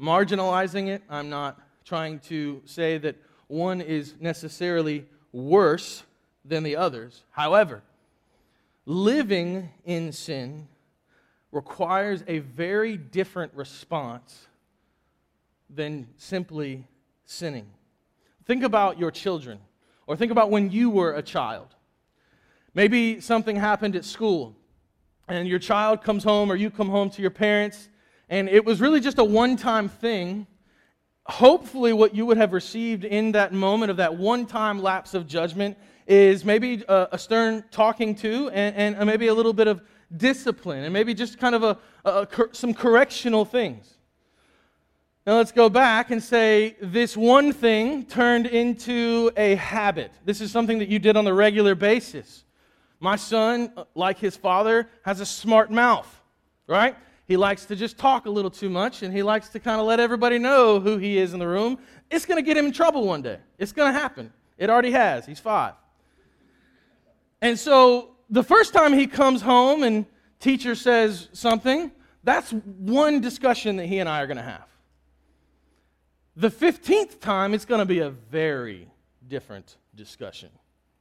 marginalizing 0.00 0.88
it. 0.88 1.02
I'm 1.08 1.30
not 1.30 1.60
trying 1.84 2.18
to 2.20 2.60
say 2.64 2.98
that 2.98 3.16
one 3.46 3.80
is 3.80 4.14
necessarily 4.18 5.06
worse 5.32 6.02
than 6.44 6.64
the 6.64 6.74
others. 6.74 7.22
However, 7.30 7.82
living 8.84 9.70
in 9.84 10.10
sin 10.10 10.66
requires 11.54 12.24
a 12.26 12.40
very 12.40 12.96
different 12.96 13.54
response 13.54 14.48
than 15.70 16.08
simply 16.16 16.86
sinning. 17.24 17.66
Think 18.44 18.64
about 18.64 18.98
your 18.98 19.12
children, 19.12 19.60
or 20.06 20.16
think 20.16 20.32
about 20.32 20.50
when 20.50 20.70
you 20.70 20.90
were 20.90 21.14
a 21.14 21.22
child. 21.22 21.68
Maybe 22.74 23.20
something 23.20 23.54
happened 23.54 23.94
at 23.94 24.04
school, 24.04 24.56
and 25.28 25.46
your 25.46 25.60
child 25.60 26.02
comes 26.02 26.24
home, 26.24 26.50
or 26.50 26.56
you 26.56 26.70
come 26.70 26.88
home 26.88 27.08
to 27.10 27.22
your 27.22 27.30
parents, 27.30 27.88
and 28.28 28.48
it 28.48 28.64
was 28.64 28.80
really 28.80 29.00
just 29.00 29.18
a 29.18 29.24
one 29.24 29.56
time 29.56 29.88
thing. 29.88 30.48
Hopefully, 31.26 31.92
what 31.92 32.14
you 32.14 32.26
would 32.26 32.36
have 32.36 32.52
received 32.52 33.04
in 33.04 33.32
that 33.32 33.52
moment 33.52 33.90
of 33.90 33.96
that 33.98 34.14
one 34.14 34.44
time 34.44 34.82
lapse 34.82 35.14
of 35.14 35.26
judgment 35.26 35.78
is 36.06 36.44
maybe 36.44 36.84
a, 36.88 37.08
a 37.12 37.18
stern 37.18 37.64
talking 37.70 38.14
to 38.16 38.50
and, 38.50 38.96
and, 38.96 39.06
maybe 39.06 39.28
a 39.28 39.34
little 39.34 39.54
bit 39.54 39.66
of 39.66 39.80
discipline 40.16 40.84
and 40.84 40.92
maybe 40.92 41.14
just 41.14 41.38
kind 41.38 41.54
of 41.54 41.62
a, 41.62 41.78
a, 42.04 42.26
some 42.52 42.74
correctional 42.74 43.44
things. 43.44 43.94
Now 45.26 45.36
let's 45.36 45.52
go 45.52 45.70
back 45.70 46.10
and 46.10 46.22
say 46.22 46.76
this 46.82 47.16
one 47.16 47.52
thing 47.52 48.04
turned 48.04 48.46
into 48.46 49.30
a 49.36 49.54
habit. 49.54 50.12
This 50.24 50.42
is 50.42 50.50
something 50.50 50.78
that 50.80 50.88
you 50.88 50.98
did 50.98 51.16
on 51.16 51.26
a 51.26 51.32
regular 51.32 51.74
basis. 51.74 52.44
My 53.00 53.16
son, 53.16 53.72
uh, 53.76 53.84
like 53.94 54.18
his 54.18 54.36
father, 54.36 54.88
has 55.02 55.20
a 55.20 55.26
smart 55.26 55.70
mouth, 55.70 56.22
right? 56.66 56.94
He 57.26 57.38
likes 57.38 57.64
to 57.66 57.76
just 57.76 57.96
talk 57.96 58.26
a 58.26 58.30
little 58.30 58.50
too 58.50 58.68
much 58.68 59.02
and 59.02 59.14
he 59.14 59.22
likes 59.22 59.48
to 59.50 59.60
kind 59.60 59.80
of 59.80 59.86
let 59.86 59.98
everybody 59.98 60.38
know 60.38 60.78
who 60.78 60.98
he 60.98 61.16
is 61.16 61.32
in 61.32 61.38
the 61.38 61.48
room. 61.48 61.78
It's 62.10 62.26
going 62.26 62.36
to 62.36 62.46
get 62.46 62.56
him 62.56 62.66
in 62.66 62.72
trouble 62.72 63.06
one 63.06 63.22
day. 63.22 63.38
It's 63.58 63.72
going 63.72 63.92
to 63.92 63.98
happen. 63.98 64.30
It 64.58 64.68
already 64.68 64.90
has. 64.90 65.24
He's 65.24 65.40
five. 65.40 65.72
And 67.40 67.58
so 67.58 68.13
the 68.30 68.42
first 68.42 68.72
time 68.72 68.92
he 68.92 69.06
comes 69.06 69.42
home 69.42 69.82
and 69.82 70.06
teacher 70.40 70.74
says 70.74 71.28
something, 71.32 71.90
that's 72.22 72.50
one 72.52 73.20
discussion 73.20 73.76
that 73.76 73.86
he 73.86 73.98
and 73.98 74.08
I 74.08 74.22
are 74.22 74.26
going 74.26 74.38
to 74.38 74.42
have. 74.42 74.66
The 76.36 76.50
15th 76.50 77.20
time, 77.20 77.54
it's 77.54 77.64
going 77.64 77.78
to 77.78 77.86
be 77.86 78.00
a 78.00 78.10
very 78.10 78.88
different 79.28 79.76
discussion. 79.94 80.48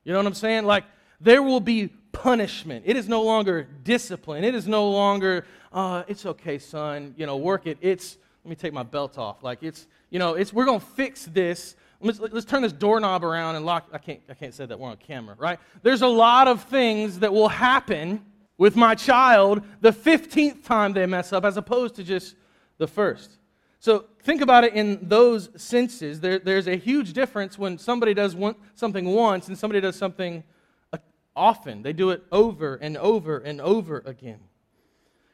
You 0.03 0.11
know 0.11 0.19
what 0.19 0.27
I'm 0.27 0.33
saying? 0.33 0.65
Like, 0.65 0.83
there 1.19 1.41
will 1.41 1.59
be 1.59 1.87
punishment. 2.11 2.83
It 2.85 2.97
is 2.97 3.07
no 3.07 3.23
longer 3.23 3.67
discipline. 3.83 4.43
It 4.43 4.53
is 4.53 4.67
no 4.67 4.89
longer, 4.89 5.45
uh, 5.71 6.03
it's 6.07 6.25
okay, 6.25 6.59
son, 6.59 7.15
you 7.17 7.25
know, 7.25 7.37
work 7.37 7.65
it. 7.65 7.77
It's, 7.81 8.17
let 8.43 8.49
me 8.49 8.55
take 8.55 8.73
my 8.73 8.83
belt 8.83 9.17
off. 9.17 9.43
Like, 9.43 9.63
it's, 9.63 9.87
you 10.09 10.19
know, 10.19 10.35
it's, 10.35 10.53
we're 10.53 10.65
going 10.65 10.81
to 10.81 10.85
fix 10.85 11.25
this. 11.25 11.75
Let's, 12.03 12.19
let's 12.19 12.45
turn 12.45 12.61
this 12.61 12.73
doorknob 12.73 13.23
around 13.23 13.55
and 13.55 13.65
lock. 13.65 13.87
I 13.93 13.97
can't, 13.97 14.19
I 14.29 14.33
can't 14.33 14.53
say 14.53 14.65
that 14.65 14.77
we're 14.77 14.89
on 14.89 14.97
camera, 14.97 15.35
right? 15.39 15.57
There's 15.81 16.01
a 16.01 16.07
lot 16.07 16.47
of 16.47 16.63
things 16.63 17.19
that 17.19 17.31
will 17.31 17.47
happen 17.47 18.25
with 18.57 18.75
my 18.75 18.93
child 18.93 19.63
the 19.81 19.91
15th 19.91 20.63
time 20.63 20.93
they 20.93 21.05
mess 21.05 21.31
up 21.31 21.45
as 21.45 21.57
opposed 21.57 21.95
to 21.95 22.03
just 22.03 22.35
the 22.77 22.87
first. 22.87 23.37
So 23.79 24.05
think 24.21 24.41
about 24.41 24.63
it 24.63 24.73
in 24.73 24.99
those 25.01 25.49
senses. 25.61 26.19
There, 26.19 26.39
there's 26.39 26.67
a 26.67 26.75
huge 26.75 27.13
difference 27.13 27.57
when 27.57 27.77
somebody 27.77 28.13
does 28.13 28.35
one, 28.35 28.55
something 28.75 29.05
once 29.05 29.47
and 29.47 29.57
somebody 29.57 29.81
does 29.81 29.95
something 29.95 30.43
uh, 30.91 30.97
often. 31.35 31.83
They 31.83 31.93
do 31.93 32.09
it 32.11 32.23
over 32.31 32.75
and 32.75 32.97
over 32.97 33.39
and 33.39 33.59
over 33.59 34.03
again. 34.05 34.39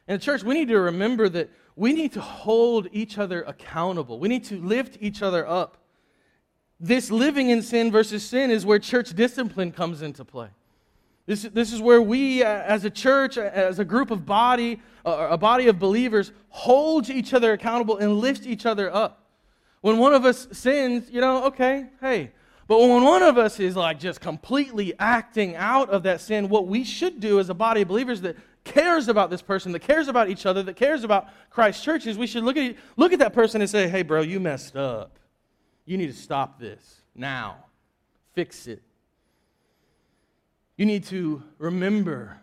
In 0.07 0.15
the 0.15 0.19
church, 0.19 0.43
we 0.43 0.55
need 0.55 0.67
to 0.69 0.79
remember 0.79 1.29
that 1.29 1.51
we 1.75 1.93
need 1.93 2.13
to 2.13 2.21
hold 2.21 2.87
each 2.91 3.17
other 3.17 3.43
accountable. 3.43 4.19
We 4.19 4.27
need 4.27 4.43
to 4.45 4.59
lift 4.59 4.97
each 4.99 5.21
other 5.21 5.47
up. 5.47 5.78
This 6.79 7.11
living 7.11 7.49
in 7.49 7.61
sin 7.61 7.91
versus 7.91 8.23
sin 8.23 8.51
is 8.51 8.65
where 8.65 8.79
church 8.79 9.13
discipline 9.13 9.71
comes 9.71 10.01
into 10.01 10.23
play. 10.23 10.49
This, 11.25 11.43
this 11.43 11.71
is 11.71 11.79
where 11.79 12.01
we, 12.01 12.41
uh, 12.41 12.47
as 12.47 12.85
a 12.85 12.89
church, 12.89 13.37
uh, 13.37 13.41
as 13.41 13.77
a 13.77 13.85
group 13.85 14.09
of 14.09 14.25
body, 14.25 14.81
uh, 15.05 15.27
a 15.29 15.37
body 15.37 15.67
of 15.67 15.77
believers, 15.77 16.31
hold 16.49 17.07
each 17.09 17.35
other 17.35 17.53
accountable 17.53 17.97
and 17.97 18.17
lift 18.17 18.47
each 18.47 18.65
other 18.65 18.91
up. 18.91 19.27
When 19.81 19.99
one 19.99 20.13
of 20.13 20.25
us 20.25 20.47
sins, 20.51 21.09
you 21.11 21.21
know, 21.21 21.45
okay, 21.45 21.85
hey. 22.01 22.31
But 22.67 22.79
when 22.79 23.03
one 23.03 23.21
of 23.21 23.37
us 23.37 23.59
is 23.59 23.75
like 23.75 23.99
just 23.99 24.21
completely 24.21 24.93
acting 24.97 25.55
out 25.55 25.91
of 25.91 26.01
that 26.03 26.19
sin, 26.21 26.49
what 26.49 26.65
we 26.65 26.83
should 26.83 27.19
do 27.19 27.39
as 27.39 27.49
a 27.49 27.53
body 27.53 27.81
of 27.81 27.89
believers 27.89 28.21
that 28.21 28.35
cares 28.63 29.07
about 29.07 29.29
this 29.29 29.41
person, 29.43 29.71
that 29.73 29.81
cares 29.81 30.07
about 30.07 30.29
each 30.29 30.47
other, 30.47 30.63
that 30.63 30.77
cares 30.77 31.03
about 31.03 31.27
Christ 31.51 31.83
Church 31.83 32.07
is 32.07 32.17
we 32.17 32.25
should 32.25 32.43
look 32.43 32.57
at, 32.57 32.75
look 32.97 33.13
at 33.13 33.19
that 33.19 33.33
person 33.33 33.61
and 33.61 33.69
say, 33.69 33.87
hey, 33.87 34.01
bro, 34.01 34.21
you 34.21 34.39
messed 34.39 34.75
up. 34.75 35.18
You 35.89 35.97
need 35.97 36.11
to 36.11 36.13
stop 36.13 36.59
this 36.59 37.01
now. 37.15 37.65
Fix 38.35 38.67
it. 38.67 38.83
You 40.77 40.85
need 40.85 41.03
to 41.05 41.41
remember 41.57 42.39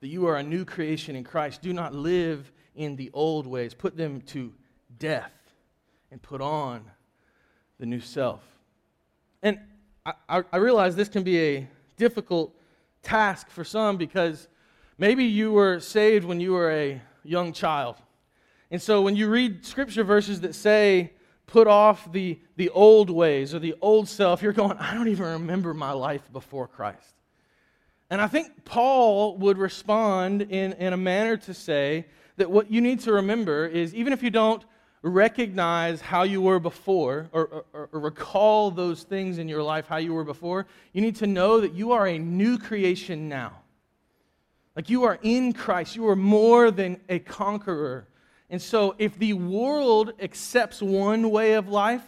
that 0.00 0.08
you 0.08 0.26
are 0.26 0.34
a 0.34 0.42
new 0.42 0.64
creation 0.64 1.14
in 1.14 1.22
Christ. 1.22 1.62
Do 1.62 1.72
not 1.72 1.94
live 1.94 2.50
in 2.74 2.96
the 2.96 3.12
old 3.14 3.46
ways, 3.46 3.74
put 3.74 3.96
them 3.96 4.22
to 4.22 4.52
death 4.98 5.30
and 6.10 6.20
put 6.20 6.40
on 6.40 6.90
the 7.78 7.86
new 7.86 8.00
self. 8.00 8.42
And 9.40 9.60
I, 10.04 10.42
I, 10.50 10.56
realize 10.56 10.96
this 10.96 11.08
can 11.08 11.22
be 11.22 11.38
a 11.38 11.68
difficult 11.96 12.52
task 13.04 13.50
for 13.50 13.62
some 13.62 13.96
because 13.96 14.48
maybe 14.98 15.26
you 15.26 15.52
were 15.52 15.78
saved 15.78 16.24
when 16.24 16.40
you 16.40 16.54
were 16.54 16.72
a 16.72 17.00
young 17.22 17.52
child. 17.52 17.98
And 18.72 18.82
so 18.82 19.00
when 19.00 19.14
you 19.14 19.28
read 19.28 19.64
scripture 19.64 20.02
verses 20.02 20.40
that 20.40 20.56
say, 20.56 21.12
put 21.46 21.66
off 21.66 22.10
the, 22.12 22.38
the 22.56 22.70
old 22.70 23.10
ways 23.10 23.54
or 23.54 23.58
the 23.58 23.74
old 23.80 24.08
self, 24.08 24.42
you're 24.42 24.52
going, 24.52 24.76
I 24.78 24.94
don't 24.94 25.08
even 25.08 25.26
remember 25.26 25.74
my 25.74 25.92
life 25.92 26.22
before 26.32 26.66
Christ. 26.66 27.14
And 28.10 28.20
I 28.20 28.26
think 28.26 28.64
Paul 28.64 29.38
would 29.38 29.58
respond 29.58 30.42
in, 30.42 30.74
in 30.74 30.92
a 30.92 30.96
manner 30.96 31.36
to 31.38 31.54
say 31.54 32.06
that 32.36 32.50
what 32.50 32.70
you 32.70 32.80
need 32.80 33.00
to 33.00 33.12
remember 33.12 33.66
is 33.66 33.94
even 33.94 34.12
if 34.12 34.22
you 34.22 34.30
don't 34.30 34.64
recognize 35.02 36.00
how 36.00 36.22
you 36.22 36.40
were 36.40 36.60
before 36.60 37.28
or, 37.32 37.64
or, 37.72 37.88
or, 37.92 38.00
recall 38.00 38.70
those 38.70 39.02
things 39.02 39.38
in 39.38 39.48
your 39.48 39.62
life 39.62 39.86
how 39.88 39.96
you 39.96 40.14
were 40.14 40.24
before, 40.24 40.66
you 40.92 41.00
need 41.00 41.16
to 41.16 41.26
know 41.26 41.60
that 41.60 41.74
you 41.74 41.92
are 41.92 42.06
a 42.06 42.18
new 42.18 42.56
creation 42.56 43.28
now. 43.28 43.52
Like 44.76 44.88
you 44.88 45.02
are 45.04 45.18
in 45.22 45.52
Christ, 45.52 45.96
you 45.96 46.06
are 46.08 46.16
more 46.16 46.70
than 46.70 47.00
a 47.08 47.18
conqueror. 47.18 48.06
And 48.52 48.60
so 48.60 48.94
if 48.98 49.18
the 49.18 49.32
world 49.32 50.12
accepts 50.20 50.82
one 50.82 51.30
way 51.30 51.54
of 51.54 51.68
life, 51.68 52.02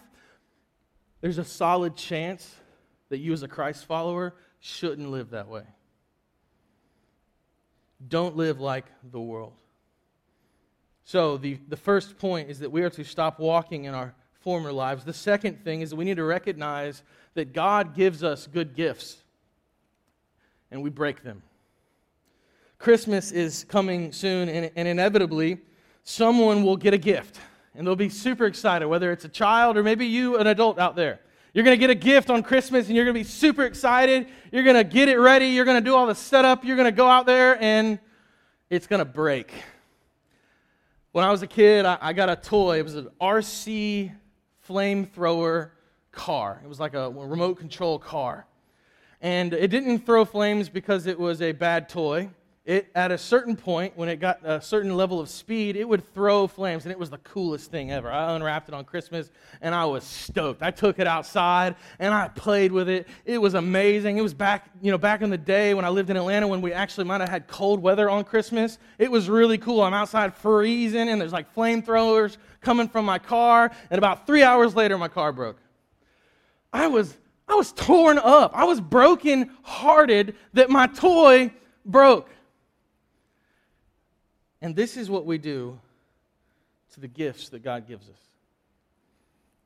there's 1.22 1.38
a 1.38 1.44
solid 1.44 1.96
chance 1.96 2.54
that 3.08 3.16
you 3.16 3.32
as 3.32 3.42
a 3.42 3.48
Christ 3.48 3.86
follower 3.86 4.34
shouldn't 4.60 5.10
live 5.10 5.30
that 5.30 5.48
way. 5.48 5.64
Don't 8.06 8.36
live 8.36 8.60
like 8.60 8.84
the 9.10 9.20
world. 9.20 9.54
So, 11.06 11.36
the, 11.38 11.58
the 11.68 11.76
first 11.76 12.18
point 12.18 12.50
is 12.50 12.58
that 12.60 12.70
we 12.70 12.82
are 12.82 12.90
to 12.90 13.04
stop 13.04 13.38
walking 13.38 13.84
in 13.84 13.94
our 13.94 14.14
former 14.40 14.72
lives. 14.72 15.04
The 15.04 15.12
second 15.12 15.64
thing 15.64 15.80
is 15.80 15.90
that 15.90 15.96
we 15.96 16.04
need 16.04 16.16
to 16.16 16.24
recognize 16.24 17.02
that 17.34 17.54
God 17.54 17.94
gives 17.94 18.22
us 18.22 18.46
good 18.46 18.74
gifts 18.74 19.22
and 20.70 20.82
we 20.82 20.90
break 20.90 21.22
them. 21.22 21.42
Christmas 22.78 23.32
is 23.32 23.64
coming 23.64 24.12
soon, 24.12 24.48
and, 24.50 24.70
and 24.76 24.88
inevitably, 24.88 25.58
someone 26.04 26.62
will 26.62 26.76
get 26.76 26.94
a 26.94 26.98
gift 26.98 27.40
and 27.74 27.86
they'll 27.86 27.96
be 27.96 28.08
super 28.08 28.46
excited, 28.46 28.86
whether 28.86 29.10
it's 29.10 29.24
a 29.24 29.28
child 29.28 29.76
or 29.76 29.82
maybe 29.82 30.06
you, 30.06 30.36
an 30.36 30.46
adult 30.46 30.78
out 30.78 30.94
there. 30.94 31.18
You're 31.52 31.64
going 31.64 31.78
to 31.78 31.80
get 31.80 31.90
a 31.90 31.94
gift 31.94 32.30
on 32.30 32.42
Christmas 32.42 32.86
and 32.86 32.96
you're 32.96 33.04
going 33.04 33.14
to 33.14 33.20
be 33.20 33.24
super 33.24 33.64
excited. 33.64 34.28
You're 34.52 34.64
going 34.64 34.76
to 34.76 34.84
get 34.84 35.08
it 35.08 35.18
ready. 35.18 35.46
You're 35.46 35.64
going 35.64 35.82
to 35.82 35.84
do 35.84 35.96
all 35.96 36.06
the 36.06 36.14
setup. 36.14 36.64
You're 36.64 36.76
going 36.76 36.86
to 36.86 36.96
go 36.96 37.08
out 37.08 37.26
there 37.26 37.60
and 37.62 37.98
it's 38.70 38.86
going 38.86 38.98
to 38.98 39.04
break. 39.04 39.52
When 41.12 41.24
I 41.24 41.30
was 41.30 41.42
a 41.42 41.46
kid, 41.46 41.86
I, 41.86 41.98
I 42.00 42.12
got 42.12 42.28
a 42.28 42.36
toy. 42.36 42.78
It 42.78 42.82
was 42.82 42.96
an 42.96 43.08
RC 43.20 44.12
flamethrower 44.68 45.70
car, 46.10 46.60
it 46.64 46.68
was 46.68 46.80
like 46.80 46.94
a 46.94 47.10
remote 47.10 47.58
control 47.58 47.98
car. 47.98 48.46
And 49.20 49.54
it 49.54 49.68
didn't 49.68 50.00
throw 50.00 50.24
flames 50.24 50.68
because 50.68 51.06
it 51.06 51.18
was 51.18 51.40
a 51.40 51.52
bad 51.52 51.88
toy 51.88 52.30
it, 52.66 52.90
at 52.94 53.12
a 53.12 53.18
certain 53.18 53.56
point, 53.56 53.94
when 53.94 54.08
it 54.08 54.16
got 54.16 54.40
a 54.42 54.58
certain 54.58 54.96
level 54.96 55.20
of 55.20 55.28
speed, 55.28 55.76
it 55.76 55.86
would 55.86 56.14
throw 56.14 56.46
flames, 56.46 56.86
and 56.86 56.92
it 56.92 56.98
was 56.98 57.10
the 57.10 57.18
coolest 57.18 57.70
thing 57.70 57.92
ever. 57.92 58.10
I 58.10 58.34
unwrapped 58.34 58.68
it 58.68 58.74
on 58.74 58.86
Christmas, 58.86 59.30
and 59.60 59.74
I 59.74 59.84
was 59.84 60.02
stoked. 60.02 60.62
I 60.62 60.70
took 60.70 60.98
it 60.98 61.06
outside, 61.06 61.76
and 61.98 62.14
I 62.14 62.28
played 62.28 62.72
with 62.72 62.88
it. 62.88 63.06
It 63.26 63.36
was 63.36 63.52
amazing. 63.52 64.16
It 64.16 64.22
was 64.22 64.32
back, 64.32 64.70
you 64.80 64.90
know, 64.90 64.96
back 64.96 65.20
in 65.20 65.28
the 65.28 65.36
day 65.36 65.74
when 65.74 65.84
I 65.84 65.90
lived 65.90 66.08
in 66.08 66.16
Atlanta, 66.16 66.48
when 66.48 66.62
we 66.62 66.72
actually 66.72 67.04
might 67.04 67.20
have 67.20 67.28
had 67.28 67.48
cold 67.48 67.80
weather 67.80 68.08
on 68.08 68.24
Christmas. 68.24 68.78
It 68.96 69.10
was 69.10 69.28
really 69.28 69.58
cool. 69.58 69.82
I'm 69.82 69.92
outside 69.92 70.34
freezing, 70.34 71.10
and 71.10 71.20
there's 71.20 71.34
like 71.34 71.54
flamethrowers 71.54 72.38
coming 72.62 72.88
from 72.88 73.04
my 73.04 73.18
car, 73.18 73.72
and 73.90 73.98
about 73.98 74.26
three 74.26 74.42
hours 74.42 74.74
later, 74.74 74.96
my 74.96 75.08
car 75.08 75.32
broke. 75.32 75.58
I 76.72 76.86
was, 76.86 77.14
I 77.46 77.56
was 77.56 77.72
torn 77.72 78.16
up. 78.16 78.52
I 78.54 78.64
was 78.64 78.80
broken 78.80 79.50
hearted 79.62 80.34
that 80.54 80.70
my 80.70 80.86
toy 80.86 81.52
broke. 81.84 82.30
And 84.64 84.74
this 84.74 84.96
is 84.96 85.10
what 85.10 85.26
we 85.26 85.36
do 85.36 85.78
to 86.94 87.00
the 87.00 87.06
gifts 87.06 87.50
that 87.50 87.62
God 87.62 87.86
gives 87.86 88.08
us 88.08 88.16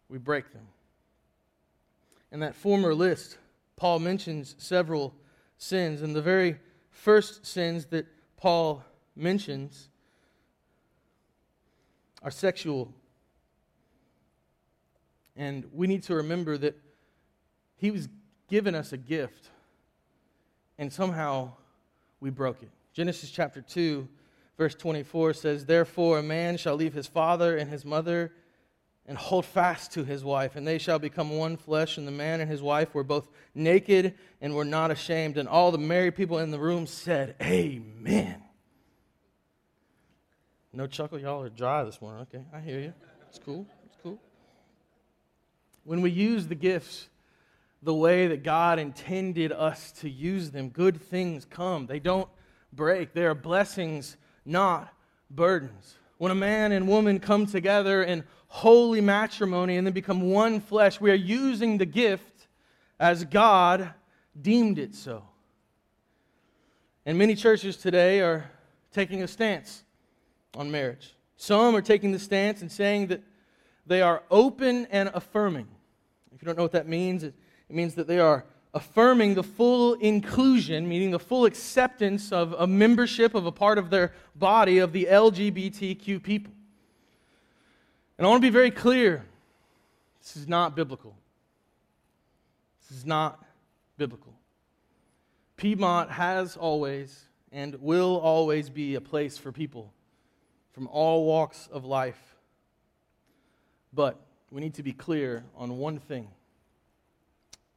we 0.09 0.19
break 0.19 0.53
them. 0.53 0.67
In 2.33 2.41
that 2.41 2.57
former 2.57 2.93
list, 2.93 3.39
Paul 3.77 4.01
mentions 4.01 4.57
several 4.59 5.15
sins. 5.57 6.03
And 6.03 6.17
the 6.17 6.23
very 6.23 6.57
first 6.91 7.47
sins 7.47 7.87
that 7.87 8.07
Paul 8.37 8.83
mentions 9.15 9.89
are 12.23 12.31
sexual 12.33 12.93
And 15.37 15.65
we 15.73 15.87
need 15.87 16.03
to 16.05 16.17
remember 16.17 16.59
that 16.59 16.77
He 17.77 17.93
was 17.93 18.09
given 18.49 18.75
us 18.75 18.93
a 18.93 18.97
gift, 18.97 19.51
and 20.77 20.93
somehow 20.93 21.53
we 22.19 22.31
broke 22.31 22.65
it. 22.65 22.71
Genesis 22.93 23.31
chapter 23.31 23.61
2, 23.61 24.09
verse 24.59 24.75
24 24.75 25.33
says, 25.33 25.65
Therefore 25.65 26.19
a 26.19 26.23
man 26.23 26.59
shall 26.59 26.75
leave 26.75 26.93
his 26.93 27.07
father 27.07 27.57
and 27.57 27.71
his 27.71 27.87
mother 27.87 28.33
and 29.07 29.17
hold 29.17 29.47
fast 29.47 29.93
to 29.93 30.05
his 30.05 30.23
wife, 30.23 30.55
and 30.55 30.67
they 30.67 30.77
shall 30.77 30.99
become 30.99 31.31
one 31.31 31.57
flesh. 31.57 31.97
And 31.97 32.07
the 32.07 32.13
man 32.13 32.43
and 32.43 32.51
his 32.51 32.61
wife 32.61 32.95
were 32.95 33.03
both 33.03 33.27
naked 33.55 34.13
and 34.43 34.55
were 34.55 34.67
not 34.67 34.91
ashamed. 34.91 35.39
And 35.39 35.49
all 35.49 35.73
the 35.73 35.79
married 35.79 36.15
people 36.15 36.39
in 36.39 36.51
the 36.51 36.59
room 36.59 36.87
said, 36.87 37.35
Amen. 37.41 38.43
No 40.75 40.87
chuckle, 40.87 41.19
y'all 41.19 41.43
are 41.43 41.49
dry 41.49 41.85
this 41.85 42.03
morning. 42.03 42.21
Okay, 42.23 42.45
I 42.53 42.61
hear 42.61 42.81
you. 42.81 42.93
It's 43.31 43.39
cool. 43.39 43.67
It's 43.87 43.97
cool. 44.03 44.21
When 45.85 46.03
we 46.03 46.11
use 46.11 46.47
the 46.47 46.55
gifts 46.55 47.09
the 47.83 47.95
way 47.95 48.27
that 48.27 48.43
God 48.43 48.79
intended 48.79 49.53
us 49.53 49.93
to 49.93 50.11
use 50.11 50.51
them, 50.51 50.69
good 50.69 51.01
things 51.01 51.47
come. 51.47 51.87
They 51.87 51.99
don't 51.99 52.29
break. 52.73 53.15
They 53.15 53.25
are 53.25 53.35
blessings, 53.35 54.19
not 54.49 54.93
burdens. 55.31 55.97
When 56.17 56.33
a 56.33 56.35
man 56.35 56.73
and 56.73 56.89
woman 56.89 57.21
come 57.21 57.47
together 57.47 58.03
in 58.03 58.25
holy 58.49 59.01
matrimony 59.01 59.77
and 59.77 59.87
then 59.87 59.95
become 59.95 60.31
one 60.31 60.61
flesh, 60.61 61.01
we 61.01 61.11
are 61.11 61.15
using 61.15 61.79
the 61.79 61.87
gift 61.87 62.49
as 62.99 63.25
God 63.25 63.93
deemed 64.41 64.79
it 64.79 64.95
so. 64.95 65.23
And 67.07 67.17
many 67.17 67.35
churches 67.35 67.77
today 67.77 68.21
are 68.21 68.51
taking 68.93 69.23
a 69.23 69.29
stance 69.29 69.85
on 70.57 70.71
marriage. 70.71 71.15
Some 71.37 71.77
are 71.77 71.83
taking 71.83 72.11
the 72.13 72.19
stance 72.19 72.63
and 72.63 72.73
saying 72.73 73.09
that 73.09 73.23
they 73.87 74.03
are 74.03 74.23
open 74.31 74.87
and 74.91 75.11
affirming. 75.15 75.69
If 76.35 76.43
you 76.43 76.47
don't 76.47 76.57
know 76.57 76.65
what 76.65 76.73
that 76.73 76.89
means, 76.89 77.23
it, 77.23 77.35
means 77.71 77.95
that 77.95 78.07
they 78.07 78.19
are 78.19 78.45
affirming 78.75 79.35
the 79.35 79.43
full 79.43 79.95
inclusion, 79.95 80.89
meaning 80.89 81.11
the 81.11 81.19
full 81.19 81.45
acceptance 81.45 82.33
of 82.33 82.53
a 82.59 82.67
membership 82.67 83.35
of 83.35 83.47
a 83.47 83.53
part 83.53 83.79
of 83.79 83.91
their 83.91 84.13
body 84.37 84.79
of 84.79 84.93
the 84.93 85.07
LGBTQ 85.11 86.23
people. 86.23 86.53
And 88.17 88.27
I 88.27 88.31
want 88.31 88.43
to 88.43 88.47
be 88.47 88.53
very 88.53 88.71
clear 88.71 89.25
this 90.21 90.37
is 90.37 90.49
not 90.49 90.77
biblical. 90.77 91.17
This 92.89 92.99
is 92.99 93.07
not 93.07 93.43
biblical. 93.97 94.35
Piedmont 95.57 96.11
has 96.11 96.57
always 96.57 97.25
and 97.51 97.75
will 97.81 98.19
always 98.19 98.69
be 98.69 98.95
a 98.95 99.01
place 99.01 99.39
for 99.39 99.53
people 99.53 99.93
from 100.73 100.87
all 100.89 101.25
walks 101.25 101.69
of 101.73 101.85
life. 101.85 102.37
But 103.93 104.21
we 104.51 104.61
need 104.61 104.75
to 104.75 104.83
be 104.83 104.93
clear 104.93 105.45
on 105.57 105.79
one 105.79 105.99
thing 105.99 106.29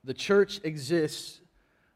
the 0.04 0.14
church 0.14 0.60
exists 0.64 1.40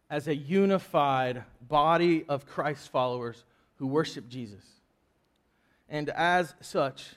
as 0.09 0.27
a 0.27 0.35
unified 0.35 1.43
body 1.67 2.25
of 2.29 2.45
Christ 2.45 2.91
followers 2.91 3.43
who 3.75 3.87
worship 3.87 4.29
Jesus. 4.29 4.63
And 5.89 6.09
as 6.09 6.53
such, 6.61 7.15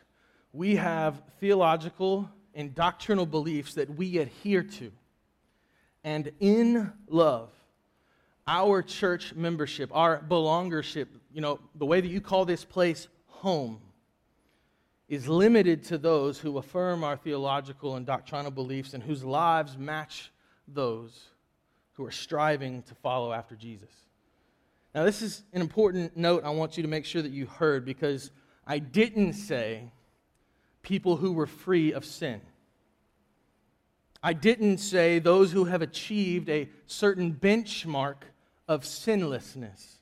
we 0.53 0.77
have 0.77 1.23
theological 1.41 2.29
and 2.55 2.75
doctrinal 2.75 3.27
beliefs 3.27 3.75
that 3.75 3.97
we 3.97 4.19
adhere 4.19 4.63
to. 4.63 4.91
And 6.05 6.33
in 6.41 6.93
love, 7.09 7.51
our 8.47 8.83
church 8.83 9.35
membership, 9.35 9.91
our 9.95 10.23
belongership, 10.27 11.09
you 11.33 11.41
know, 11.41 11.61
the 11.75 11.85
way 11.85 12.01
that 12.01 12.09
you 12.09 12.21
call 12.21 12.45
this 12.47 12.65
place 12.65 13.09
home, 13.27 13.81
is 15.09 15.29
limited 15.29 15.85
to 15.85 15.97
those 15.97 16.39
who 16.39 16.59
affirm 16.59 17.03
our 17.03 17.17
theological 17.17 17.97
and 17.97 18.05
doctrinal 18.05 18.51
beliefs 18.51 18.93
and 18.93 19.03
whose 19.03 19.25
lives 19.25 19.77
match 19.79 20.31
those 20.73 21.29
who 21.95 22.05
are 22.05 22.11
striving 22.11 22.83
to 22.83 22.95
follow 22.97 23.33
after 23.33 23.57
Jesus. 23.57 23.91
Now, 24.95 25.05
this 25.05 25.23
is 25.23 25.43
an 25.53 25.61
important 25.61 26.17
note 26.17 26.45
I 26.45 26.51
want 26.51 26.77
you 26.77 26.83
to 26.83 26.89
make 26.89 27.05
sure 27.05 27.23
that 27.23 27.33
you 27.33 27.47
heard 27.47 27.85
because 27.85 28.31
I 28.67 28.79
didn't 28.79 29.35
say 29.35 29.91
people 30.83 31.17
who 31.17 31.33
were 31.33 31.47
free 31.47 31.93
of 31.93 32.05
sin. 32.05 32.41
I 34.23 34.33
didn't 34.33 34.79
say 34.79 35.19
those 35.19 35.53
who 35.53 35.65
have 35.65 35.83
achieved 35.83 36.49
a 36.49 36.69
certain 36.87 37.33
benchmark 37.33 38.23
of 38.67 38.85
sinlessness, 38.85 39.99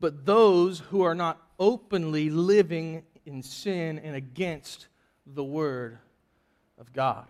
but 0.00 0.26
those 0.26 0.80
who 0.80 1.02
are 1.02 1.14
not 1.14 1.40
openly 1.58 2.30
living 2.30 3.04
in 3.26 3.42
sin 3.42 3.98
and 3.98 4.16
against 4.16 4.88
the 5.26 5.44
Word 5.44 5.98
of 6.78 6.92
God. 6.92 7.26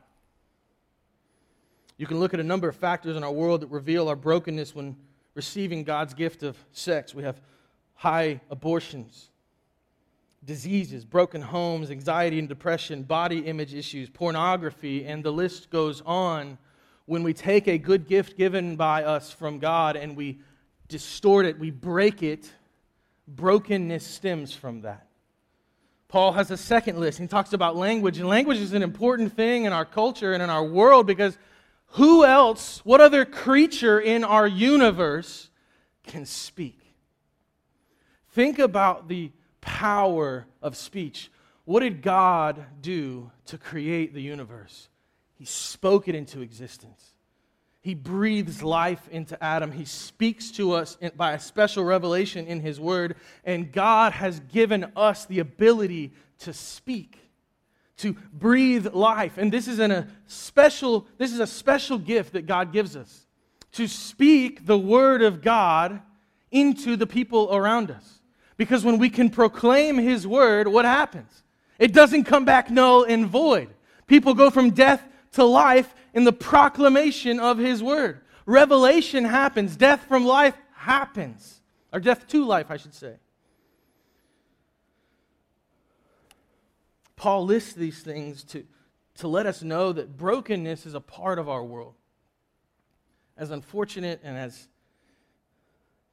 You 2.00 2.06
can 2.06 2.18
look 2.18 2.32
at 2.32 2.40
a 2.40 2.44
number 2.44 2.66
of 2.66 2.76
factors 2.76 3.14
in 3.14 3.22
our 3.22 3.30
world 3.30 3.60
that 3.60 3.66
reveal 3.66 4.08
our 4.08 4.16
brokenness 4.16 4.74
when 4.74 4.96
receiving 5.34 5.84
God's 5.84 6.14
gift 6.14 6.42
of 6.42 6.56
sex. 6.72 7.14
We 7.14 7.24
have 7.24 7.42
high 7.92 8.40
abortions, 8.48 9.28
diseases, 10.42 11.04
broken 11.04 11.42
homes, 11.42 11.90
anxiety 11.90 12.38
and 12.38 12.48
depression, 12.48 13.02
body 13.02 13.40
image 13.40 13.74
issues, 13.74 14.08
pornography, 14.08 15.04
and 15.04 15.22
the 15.22 15.30
list 15.30 15.68
goes 15.68 16.00
on. 16.06 16.56
When 17.04 17.22
we 17.22 17.34
take 17.34 17.68
a 17.68 17.76
good 17.76 18.08
gift 18.08 18.38
given 18.38 18.76
by 18.76 19.04
us 19.04 19.30
from 19.30 19.58
God 19.58 19.94
and 19.94 20.16
we 20.16 20.38
distort 20.88 21.44
it, 21.44 21.58
we 21.58 21.70
break 21.70 22.22
it, 22.22 22.50
brokenness 23.28 24.06
stems 24.06 24.54
from 24.54 24.80
that. 24.80 25.06
Paul 26.08 26.32
has 26.32 26.50
a 26.50 26.56
second 26.56 26.98
list. 26.98 27.18
He 27.18 27.26
talks 27.26 27.52
about 27.52 27.76
language, 27.76 28.16
and 28.16 28.26
language 28.26 28.56
is 28.56 28.72
an 28.72 28.82
important 28.82 29.36
thing 29.36 29.66
in 29.66 29.74
our 29.74 29.84
culture 29.84 30.32
and 30.32 30.42
in 30.42 30.48
our 30.48 30.64
world 30.64 31.06
because 31.06 31.36
who 31.90 32.24
else, 32.24 32.80
what 32.84 33.00
other 33.00 33.24
creature 33.24 33.98
in 34.00 34.22
our 34.22 34.46
universe 34.46 35.50
can 36.04 36.24
speak? 36.24 36.78
Think 38.30 38.58
about 38.58 39.08
the 39.08 39.32
power 39.60 40.46
of 40.62 40.76
speech. 40.76 41.30
What 41.64 41.80
did 41.80 42.02
God 42.02 42.64
do 42.80 43.30
to 43.46 43.58
create 43.58 44.14
the 44.14 44.22
universe? 44.22 44.88
He 45.34 45.44
spoke 45.44 46.06
it 46.06 46.14
into 46.14 46.42
existence. 46.42 47.14
He 47.80 47.94
breathes 47.94 48.62
life 48.62 49.08
into 49.10 49.42
Adam. 49.42 49.72
He 49.72 49.86
speaks 49.86 50.50
to 50.52 50.72
us 50.72 50.98
by 51.16 51.32
a 51.32 51.40
special 51.40 51.82
revelation 51.82 52.46
in 52.46 52.60
His 52.60 52.78
Word. 52.78 53.16
And 53.44 53.72
God 53.72 54.12
has 54.12 54.38
given 54.40 54.92
us 54.94 55.24
the 55.24 55.38
ability 55.38 56.12
to 56.40 56.52
speak 56.52 57.18
to 58.00 58.14
breathe 58.32 58.88
life. 58.92 59.38
And 59.38 59.52
this 59.52 59.68
is 59.68 59.78
a 59.78 60.06
special 60.26 61.06
this 61.18 61.32
is 61.32 61.40
a 61.40 61.46
special 61.46 61.98
gift 61.98 62.32
that 62.32 62.46
God 62.46 62.72
gives 62.72 62.96
us 62.96 63.26
to 63.72 63.86
speak 63.86 64.66
the 64.66 64.78
word 64.78 65.22
of 65.22 65.42
God 65.42 66.00
into 66.50 66.96
the 66.96 67.06
people 67.06 67.54
around 67.54 67.90
us. 67.90 68.20
Because 68.56 68.84
when 68.84 68.98
we 68.98 69.08
can 69.08 69.30
proclaim 69.30 69.96
his 69.96 70.26
word, 70.26 70.68
what 70.68 70.84
happens? 70.84 71.44
It 71.78 71.92
doesn't 71.94 72.24
come 72.24 72.44
back 72.44 72.70
null 72.70 73.04
and 73.04 73.26
void. 73.26 73.70
People 74.06 74.34
go 74.34 74.50
from 74.50 74.70
death 74.70 75.02
to 75.32 75.44
life 75.44 75.94
in 76.12 76.24
the 76.24 76.32
proclamation 76.32 77.40
of 77.40 77.58
his 77.58 77.82
word. 77.82 78.20
Revelation 78.44 79.24
happens, 79.24 79.76
death 79.76 80.04
from 80.08 80.26
life 80.26 80.56
happens, 80.74 81.60
or 81.92 82.00
death 82.00 82.26
to 82.28 82.44
life, 82.44 82.70
I 82.70 82.76
should 82.76 82.94
say. 82.94 83.14
Paul 87.20 87.44
lists 87.44 87.74
these 87.74 88.00
things 88.00 88.42
to, 88.44 88.64
to 89.16 89.28
let 89.28 89.44
us 89.44 89.62
know 89.62 89.92
that 89.92 90.16
brokenness 90.16 90.86
is 90.86 90.94
a 90.94 91.02
part 91.02 91.38
of 91.38 91.50
our 91.50 91.62
world. 91.62 91.92
As 93.36 93.50
unfortunate 93.50 94.22
and 94.24 94.38
as 94.38 94.68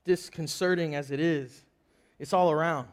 disconcerting 0.03 0.95
as 0.95 1.09
it 1.09 1.21
is, 1.21 1.63
it's 2.19 2.33
all 2.33 2.51
around. 2.51 2.89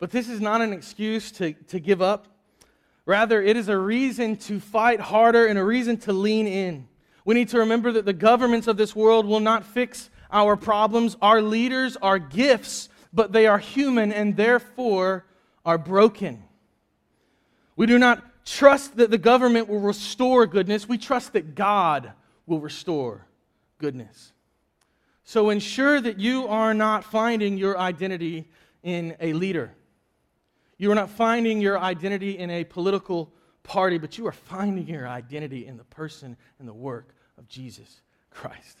But 0.00 0.10
this 0.10 0.28
is 0.28 0.40
not 0.40 0.62
an 0.62 0.72
excuse 0.72 1.30
to, 1.32 1.52
to 1.52 1.78
give 1.78 2.02
up. 2.02 2.26
Rather, 3.06 3.40
it 3.40 3.56
is 3.56 3.68
a 3.68 3.78
reason 3.78 4.34
to 4.38 4.58
fight 4.58 4.98
harder 4.98 5.46
and 5.46 5.56
a 5.56 5.64
reason 5.64 5.98
to 5.98 6.12
lean 6.12 6.48
in. 6.48 6.88
We 7.24 7.36
need 7.36 7.50
to 7.50 7.58
remember 7.58 7.92
that 7.92 8.04
the 8.04 8.12
governments 8.12 8.66
of 8.66 8.76
this 8.76 8.96
world 8.96 9.26
will 9.26 9.38
not 9.38 9.64
fix 9.64 10.10
our 10.32 10.56
problems. 10.56 11.16
Our 11.22 11.40
leaders 11.40 11.96
are 12.02 12.18
gifts, 12.18 12.88
but 13.12 13.30
they 13.30 13.46
are 13.46 13.58
human 13.58 14.12
and 14.12 14.36
therefore 14.36 15.24
are 15.64 15.78
broken. 15.78 16.42
We 17.76 17.86
do 17.86 17.98
not 17.98 18.22
trust 18.44 18.96
that 18.96 19.10
the 19.10 19.18
government 19.18 19.68
will 19.68 19.80
restore 19.80 20.46
goodness. 20.46 20.88
We 20.88 20.98
trust 20.98 21.32
that 21.32 21.54
God 21.54 22.12
will 22.46 22.60
restore 22.60 23.26
goodness. 23.78 24.32
So 25.24 25.50
ensure 25.50 26.00
that 26.00 26.18
you 26.18 26.48
are 26.48 26.74
not 26.74 27.04
finding 27.04 27.56
your 27.56 27.78
identity 27.78 28.48
in 28.82 29.16
a 29.20 29.32
leader. 29.32 29.72
You 30.76 30.90
are 30.90 30.96
not 30.96 31.10
finding 31.10 31.60
your 31.60 31.78
identity 31.78 32.38
in 32.38 32.50
a 32.50 32.64
political 32.64 33.32
party, 33.62 33.98
but 33.98 34.18
you 34.18 34.26
are 34.26 34.32
finding 34.32 34.88
your 34.88 35.08
identity 35.08 35.66
in 35.66 35.76
the 35.76 35.84
person 35.84 36.36
and 36.58 36.68
the 36.68 36.74
work 36.74 37.14
of 37.38 37.48
Jesus 37.48 38.02
Christ. 38.30 38.78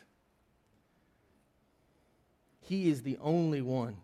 He 2.60 2.90
is 2.90 3.02
the 3.02 3.18
only 3.20 3.60
one 3.60 3.96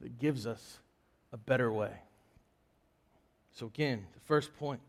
that 0.00 0.18
gives 0.18 0.46
us 0.46 0.78
a 1.32 1.36
better 1.36 1.72
way. 1.72 1.92
So, 3.54 3.66
again, 3.66 4.06
the 4.12 4.20
first 4.20 4.54
point 4.56 4.80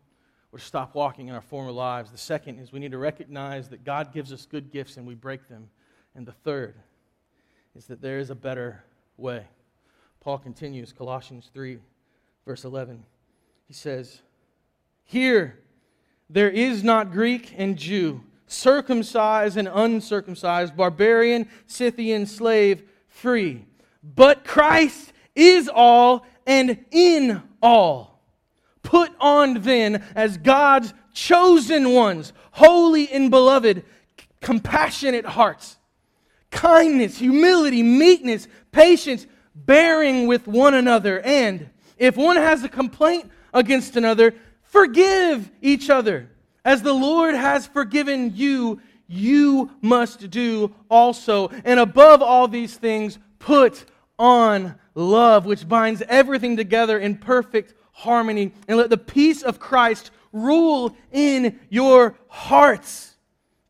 or 0.52 0.58
to 0.58 0.64
stop 0.64 0.94
walking 0.94 1.28
in 1.28 1.34
our 1.34 1.40
former 1.40 1.70
lives. 1.70 2.10
The 2.10 2.18
second 2.18 2.58
is 2.58 2.72
we 2.72 2.78
need 2.78 2.92
to 2.92 2.98
recognize 2.98 3.68
that 3.68 3.84
God 3.84 4.12
gives 4.12 4.32
us 4.32 4.46
good 4.46 4.70
gifts 4.70 4.96
and 4.96 5.06
we 5.06 5.14
break 5.14 5.48
them. 5.48 5.68
And 6.14 6.26
the 6.26 6.32
third 6.32 6.74
is 7.74 7.86
that 7.86 8.00
there 8.00 8.18
is 8.18 8.30
a 8.30 8.34
better 8.34 8.82
way. 9.16 9.44
Paul 10.20 10.38
continues, 10.38 10.92
Colossians 10.92 11.50
3, 11.52 11.78
verse 12.46 12.64
11. 12.64 13.04
He 13.68 13.74
says, 13.74 14.22
Here 15.04 15.58
there 16.30 16.50
is 16.50 16.82
not 16.82 17.12
Greek 17.12 17.52
and 17.56 17.76
Jew, 17.76 18.22
circumcised 18.46 19.56
and 19.56 19.68
uncircumcised, 19.68 20.76
barbarian, 20.76 21.48
Scythian, 21.66 22.24
slave, 22.24 22.82
free, 23.08 23.64
but 24.02 24.44
Christ 24.44 25.12
is 25.34 25.68
all 25.68 26.26
and 26.46 26.84
in 26.90 27.42
all. 27.62 28.15
Put 28.86 29.10
on 29.18 29.62
then 29.62 30.04
as 30.14 30.38
God's 30.38 30.94
chosen 31.12 31.90
ones, 31.90 32.32
holy 32.52 33.10
and 33.10 33.32
beloved, 33.32 33.84
compassionate 34.40 35.26
hearts, 35.26 35.76
kindness, 36.52 37.18
humility, 37.18 37.82
meekness, 37.82 38.46
patience, 38.70 39.26
bearing 39.56 40.28
with 40.28 40.46
one 40.46 40.74
another. 40.74 41.20
And 41.22 41.68
if 41.98 42.16
one 42.16 42.36
has 42.36 42.62
a 42.62 42.68
complaint 42.68 43.28
against 43.52 43.96
another, 43.96 44.34
forgive 44.62 45.50
each 45.60 45.90
other. 45.90 46.30
As 46.64 46.80
the 46.80 46.92
Lord 46.92 47.34
has 47.34 47.66
forgiven 47.66 48.36
you, 48.36 48.80
you 49.08 49.72
must 49.82 50.30
do 50.30 50.72
also. 50.88 51.48
And 51.64 51.80
above 51.80 52.22
all 52.22 52.46
these 52.46 52.76
things, 52.76 53.18
put 53.40 53.84
on 54.16 54.76
love, 54.94 55.44
which 55.44 55.68
binds 55.68 56.04
everything 56.08 56.56
together 56.56 57.00
in 57.00 57.16
perfect 57.16 57.74
harmony, 57.96 58.52
and 58.68 58.76
let 58.76 58.90
the 58.90 58.98
peace 58.98 59.42
of 59.42 59.58
Christ 59.58 60.10
rule 60.30 60.94
in 61.12 61.58
your 61.70 62.18
hearts, 62.28 63.16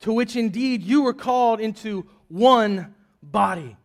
to 0.01 0.13
which 0.13 0.35
indeed 0.35 0.83
you 0.83 1.03
were 1.03 1.15
called 1.15 1.61
into 1.61 2.05
one 2.27 2.93
body. 3.23 3.77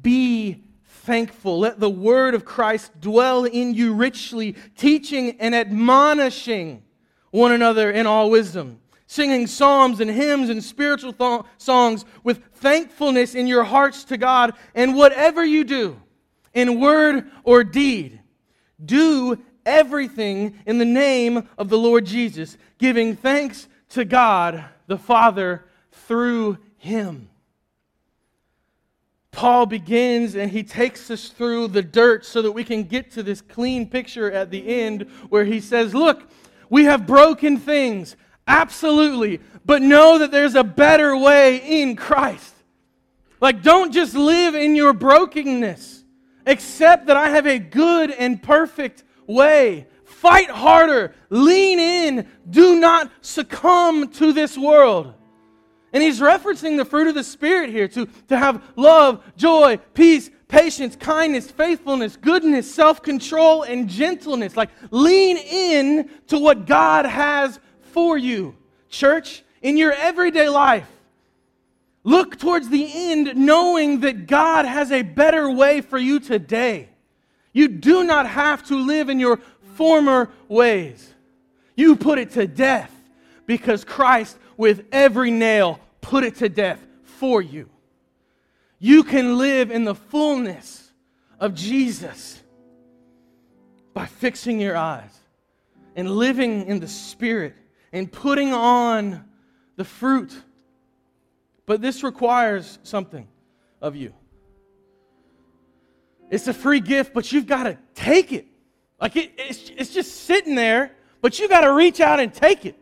Be 0.00 0.62
thankful. 0.84 1.58
Let 1.58 1.80
the 1.80 1.88
word 1.88 2.34
of 2.34 2.44
Christ 2.44 3.00
dwell 3.00 3.46
in 3.46 3.72
you 3.72 3.94
richly, 3.94 4.56
teaching 4.76 5.40
and 5.40 5.54
admonishing 5.54 6.82
one 7.30 7.52
another 7.52 7.90
in 7.90 8.06
all 8.06 8.28
wisdom, 8.28 8.78
singing 9.06 9.46
psalms 9.46 10.00
and 10.00 10.10
hymns 10.10 10.50
and 10.50 10.62
spiritual 10.62 11.14
th- 11.14 11.40
songs 11.56 12.04
with 12.22 12.44
thankfulness 12.56 13.34
in 13.34 13.46
your 13.46 13.64
hearts 13.64 14.04
to 14.04 14.18
God. 14.18 14.52
And 14.74 14.94
whatever 14.94 15.42
you 15.42 15.64
do, 15.64 15.98
in 16.52 16.78
word 16.78 17.30
or 17.42 17.64
deed, 17.64 18.20
do 18.84 19.38
everything 19.64 20.58
in 20.66 20.78
the 20.78 20.84
name 20.84 21.48
of 21.58 21.68
the 21.68 21.78
Lord 21.78 22.06
Jesus, 22.06 22.56
giving 22.78 23.16
thanks 23.16 23.68
to 23.90 24.04
God 24.04 24.64
the 24.86 24.98
Father 24.98 25.64
through 25.90 26.58
him. 26.76 27.28
Paul 29.30 29.64
begins 29.64 30.34
and 30.34 30.50
he 30.50 30.62
takes 30.62 31.10
us 31.10 31.28
through 31.28 31.68
the 31.68 31.82
dirt 31.82 32.24
so 32.24 32.42
that 32.42 32.52
we 32.52 32.64
can 32.64 32.84
get 32.84 33.10
to 33.12 33.22
this 33.22 33.40
clean 33.40 33.88
picture 33.88 34.30
at 34.30 34.50
the 34.50 34.80
end 34.80 35.06
where 35.30 35.44
he 35.44 35.58
says, 35.58 35.94
Look, 35.94 36.30
we 36.68 36.84
have 36.84 37.06
broken 37.06 37.56
things, 37.56 38.14
absolutely, 38.46 39.40
but 39.64 39.82
know 39.82 40.18
that 40.18 40.30
there's 40.30 40.54
a 40.54 40.64
better 40.64 41.16
way 41.16 41.82
in 41.82 41.96
Christ. 41.96 42.54
Like, 43.40 43.62
don't 43.62 43.92
just 43.92 44.14
live 44.14 44.54
in 44.54 44.76
your 44.76 44.92
brokenness, 44.92 46.04
accept 46.46 47.06
that 47.06 47.16
I 47.16 47.30
have 47.30 47.46
a 47.46 47.58
good 47.58 48.10
and 48.10 48.40
perfect 48.40 49.02
way. 49.32 49.86
Fight 50.04 50.50
harder. 50.50 51.14
Lean 51.30 51.78
in. 51.78 52.28
Do 52.48 52.78
not 52.78 53.10
succumb 53.20 54.08
to 54.12 54.32
this 54.32 54.56
world. 54.56 55.14
And 55.92 56.02
he's 56.02 56.20
referencing 56.20 56.76
the 56.76 56.84
fruit 56.84 57.08
of 57.08 57.14
the 57.14 57.24
Spirit 57.24 57.70
here 57.70 57.88
to, 57.88 58.06
to 58.28 58.38
have 58.38 58.62
love, 58.76 59.22
joy, 59.36 59.78
peace, 59.94 60.30
patience, 60.48 60.96
kindness, 60.96 61.50
faithfulness, 61.50 62.16
goodness, 62.16 62.72
self 62.72 63.02
control, 63.02 63.62
and 63.62 63.88
gentleness. 63.88 64.56
Like 64.56 64.70
lean 64.90 65.36
in 65.36 66.10
to 66.28 66.38
what 66.38 66.66
God 66.66 67.04
has 67.04 67.60
for 67.92 68.16
you. 68.16 68.56
Church, 68.88 69.42
in 69.60 69.76
your 69.76 69.92
everyday 69.92 70.48
life, 70.48 70.88
look 72.04 72.38
towards 72.38 72.68
the 72.68 72.90
end 73.10 73.34
knowing 73.36 74.00
that 74.00 74.26
God 74.26 74.64
has 74.64 74.90
a 74.92 75.02
better 75.02 75.50
way 75.50 75.80
for 75.82 75.98
you 75.98 76.20
today. 76.20 76.88
You 77.52 77.68
do 77.68 78.04
not 78.04 78.26
have 78.26 78.66
to 78.68 78.76
live 78.76 79.08
in 79.08 79.20
your 79.20 79.38
former 79.74 80.30
ways. 80.48 81.12
You 81.76 81.96
put 81.96 82.18
it 82.18 82.30
to 82.32 82.46
death 82.46 82.92
because 83.46 83.84
Christ, 83.84 84.38
with 84.56 84.84
every 84.92 85.30
nail, 85.30 85.80
put 86.00 86.24
it 86.24 86.36
to 86.36 86.48
death 86.48 86.84
for 87.04 87.42
you. 87.42 87.68
You 88.78 89.04
can 89.04 89.38
live 89.38 89.70
in 89.70 89.84
the 89.84 89.94
fullness 89.94 90.90
of 91.38 91.54
Jesus 91.54 92.42
by 93.94 94.06
fixing 94.06 94.60
your 94.60 94.76
eyes 94.76 95.16
and 95.94 96.10
living 96.10 96.66
in 96.66 96.80
the 96.80 96.88
Spirit 96.88 97.54
and 97.92 98.10
putting 98.10 98.52
on 98.52 99.24
the 99.76 99.84
fruit. 99.84 100.32
But 101.66 101.80
this 101.80 102.02
requires 102.02 102.78
something 102.82 103.28
of 103.80 103.96
you. 103.96 104.14
It's 106.32 106.48
a 106.48 106.54
free 106.54 106.80
gift, 106.80 107.12
but 107.12 107.30
you've 107.30 107.46
got 107.46 107.64
to 107.64 107.76
take 107.94 108.32
it. 108.32 108.46
Like 108.98 109.16
it, 109.16 109.32
it's, 109.36 109.70
it's 109.76 109.92
just 109.92 110.24
sitting 110.24 110.54
there, 110.54 110.92
but 111.20 111.38
you 111.38 111.46
got 111.46 111.60
to 111.60 111.74
reach 111.74 112.00
out 112.00 112.20
and 112.20 112.32
take 112.32 112.64
it. 112.64 112.74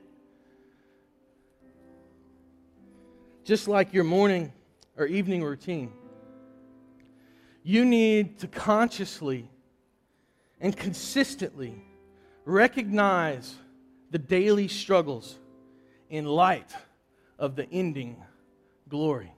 Just 3.42 3.66
like 3.66 3.92
your 3.92 4.04
morning 4.04 4.52
or 4.96 5.06
evening 5.06 5.42
routine, 5.42 5.90
you 7.64 7.84
need 7.84 8.38
to 8.38 8.46
consciously 8.46 9.50
and 10.60 10.76
consistently 10.76 11.74
recognize 12.44 13.56
the 14.12 14.18
daily 14.18 14.68
struggles 14.68 15.40
in 16.08 16.24
light 16.24 16.70
of 17.36 17.56
the 17.56 17.68
ending 17.72 18.22
glory. 18.88 19.32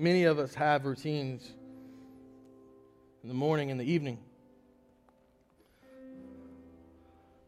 Many 0.00 0.24
of 0.24 0.38
us 0.38 0.54
have 0.54 0.86
routines 0.86 1.46
in 3.22 3.28
the 3.28 3.34
morning 3.34 3.70
and 3.70 3.78
the 3.78 3.84
evening. 3.84 4.16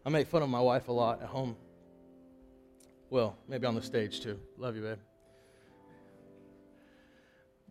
I 0.05 0.11
make 0.11 0.27
fun 0.27 0.43
of 0.43 0.51
my 0.51 0.61
wife 0.61 0.89
a 0.89 0.93
lot 0.93 1.23
at 1.23 1.29
home. 1.29 1.57
Well, 3.09 3.39
maybe 3.49 3.67
on 3.67 3.75
the 3.75 3.81
stage 3.81 4.21
too. 4.21 4.39
Love 4.59 4.77
you, 4.77 4.83
babe. 4.83 4.99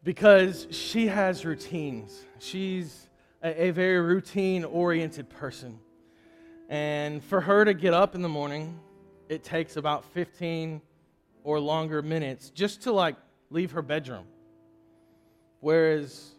Because 0.04 0.66
she 0.72 1.06
has 1.06 1.46
routines. 1.46 2.20
She's 2.40 3.08
a, 3.44 3.66
a 3.66 3.70
very 3.70 4.00
routine 4.00 4.66
oriented 4.66 5.30
person. 5.30 5.78
And 6.70 7.24
for 7.24 7.40
her 7.40 7.66
to 7.66 7.76
get 7.76 7.94
up 7.94 8.16
in 8.16 8.24
the 8.24 8.30
morning, 8.30 8.80
it 9.30 9.44
takes 9.44 9.78
about 9.78 10.06
15 10.06 10.82
or 11.44 11.60
longer 11.60 12.02
minutes 12.02 12.50
just 12.50 12.82
to 12.82 12.92
like 12.92 13.16
leave 13.52 13.74
her 13.74 13.84
bedroom 13.84 14.26
whereas 15.62 16.32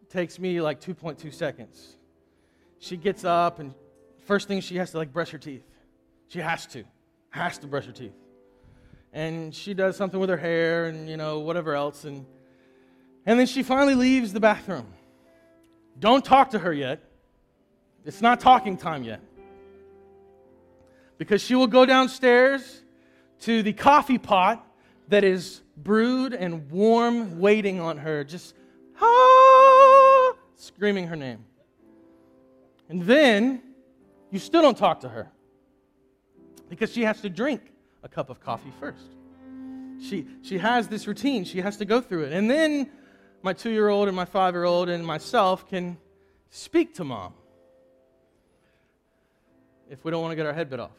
it 0.00 0.10
takes 0.10 0.38
me 0.38 0.60
like 0.60 0.80
2.2 0.80 1.34
seconds. 1.34 1.96
She 2.78 2.96
gets 2.96 3.24
up 3.24 3.58
and 3.58 3.74
first 4.24 4.46
thing 4.46 4.60
she 4.60 4.76
has 4.76 4.92
to 4.92 4.98
like 4.98 5.12
brush 5.12 5.30
her 5.30 5.38
teeth. 5.38 5.64
She 6.28 6.38
has 6.38 6.66
to, 6.68 6.84
has 7.30 7.58
to 7.58 7.66
brush 7.66 7.86
her 7.86 7.92
teeth. 7.92 8.14
And 9.12 9.54
she 9.54 9.74
does 9.74 9.96
something 9.96 10.20
with 10.20 10.30
her 10.30 10.36
hair 10.36 10.86
and 10.86 11.08
you 11.08 11.16
know 11.16 11.40
whatever 11.40 11.74
else 11.74 12.04
and 12.04 12.24
and 13.24 13.40
then 13.40 13.46
she 13.46 13.62
finally 13.62 13.94
leaves 13.94 14.32
the 14.32 14.40
bathroom. 14.40 14.86
Don't 15.98 16.24
talk 16.24 16.50
to 16.50 16.58
her 16.58 16.72
yet. 16.72 17.02
It's 18.04 18.22
not 18.22 18.38
talking 18.38 18.76
time 18.76 19.02
yet. 19.02 19.20
Because 21.18 21.42
she 21.42 21.54
will 21.54 21.66
go 21.66 21.86
downstairs 21.86 22.82
to 23.40 23.62
the 23.62 23.72
coffee 23.72 24.18
pot 24.18 24.65
that 25.08 25.24
is 25.24 25.62
brewed 25.76 26.32
and 26.32 26.70
warm, 26.70 27.38
waiting 27.38 27.80
on 27.80 27.98
her, 27.98 28.24
just 28.24 28.54
ah, 29.00 30.32
screaming 30.56 31.06
her 31.06 31.16
name. 31.16 31.44
And 32.88 33.02
then 33.02 33.62
you 34.30 34.38
still 34.38 34.62
don't 34.62 34.78
talk 34.78 35.00
to 35.00 35.08
her 35.08 35.30
because 36.68 36.92
she 36.92 37.02
has 37.02 37.20
to 37.20 37.28
drink 37.28 37.72
a 38.02 38.08
cup 38.08 38.30
of 38.30 38.40
coffee 38.40 38.72
first. 38.80 39.06
She, 40.00 40.26
she 40.42 40.58
has 40.58 40.88
this 40.88 41.06
routine, 41.06 41.44
she 41.44 41.60
has 41.60 41.76
to 41.78 41.84
go 41.84 42.00
through 42.00 42.24
it. 42.24 42.32
And 42.32 42.50
then 42.50 42.90
my 43.42 43.52
two 43.52 43.70
year 43.70 43.88
old 43.88 44.08
and 44.08 44.16
my 44.16 44.24
five 44.24 44.54
year 44.54 44.64
old 44.64 44.88
and 44.88 45.04
myself 45.04 45.68
can 45.68 45.96
speak 46.50 46.94
to 46.96 47.04
mom 47.04 47.32
if 49.88 50.04
we 50.04 50.10
don't 50.10 50.20
want 50.20 50.32
to 50.32 50.36
get 50.36 50.46
our 50.46 50.52
head 50.52 50.68
bit 50.68 50.80
off. 50.80 50.90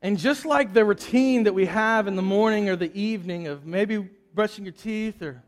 And 0.00 0.16
just 0.16 0.46
like 0.46 0.72
the 0.72 0.84
routine 0.84 1.44
that 1.44 1.54
we 1.54 1.66
have 1.66 2.06
in 2.06 2.14
the 2.14 2.22
morning 2.22 2.68
or 2.68 2.76
the 2.76 2.94
evening 2.96 3.48
of 3.48 3.66
maybe 3.66 4.08
brushing 4.32 4.64
your 4.64 4.72
teeth 4.72 5.20
or 5.22 5.42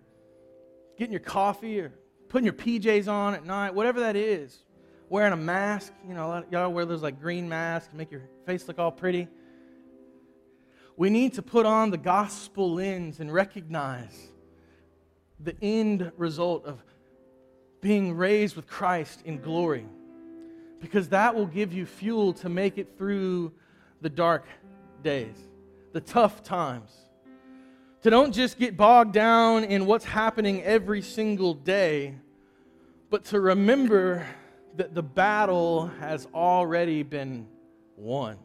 getting 0.99 1.13
your 1.13 1.21
coffee 1.21 1.81
or 1.81 1.93
putting 2.29 2.45
your 2.45 2.55
PJs 2.55 3.07
on 3.07 3.35
at 3.35 3.45
night, 3.45 3.75
whatever 3.75 4.01
that 4.01 4.17
is, 4.17 4.65
wearing 5.09 5.33
a 5.33 5.37
mask, 5.37 5.93
you 6.07 6.15
know, 6.15 6.45
y'all 6.51 6.73
wear 6.73 6.85
those 6.85 7.03
like 7.03 7.21
green 7.21 7.49
masks, 7.49 7.93
make 7.95 8.11
your 8.11 8.23
face 8.45 8.67
look 8.67 8.79
all 8.79 8.91
pretty. 8.91 9.29
We 10.97 11.11
need 11.11 11.35
to 11.35 11.43
put 11.43 11.65
on 11.65 11.91
the 11.91 11.97
gospel 11.99 12.75
lens 12.75 13.21
and 13.21 13.33
recognize 13.33 14.29
the 15.39 15.55
end 15.63 16.11
result 16.17 16.67
of 16.67 16.83
being 17.81 18.17
raised 18.17 18.57
with 18.57 18.67
Christ 18.67 19.23
in 19.25 19.41
glory. 19.41 19.87
Because 20.81 21.09
that 21.11 21.35
will 21.35 21.47
give 21.47 21.73
you 21.73 21.87
fuel 21.87 22.33
to 22.35 22.49
make 22.49 22.79
it 22.79 22.99
through 22.99 23.53
the 24.01 24.09
dark 24.09 24.47
days, 25.03 25.37
the 25.93 26.01
tough 26.01 26.43
times. 26.43 26.91
To 28.03 28.11
don't 28.11 28.33
just 28.33 28.59
get 28.59 28.77
bogged 28.77 29.13
down 29.13 29.65
in 29.65 29.85
what's 29.85 30.07
happening 30.07 30.63
every 30.63 31.03
single 31.03 31.53
day, 31.53 32.15
but 33.11 33.25
to 33.27 33.41
remember 33.41 34.27
that 34.77 34.95
the 34.95 35.03
battle 35.03 35.89
has 36.01 36.27
already 36.33 37.03
been 37.03 37.47
won. 37.97 38.39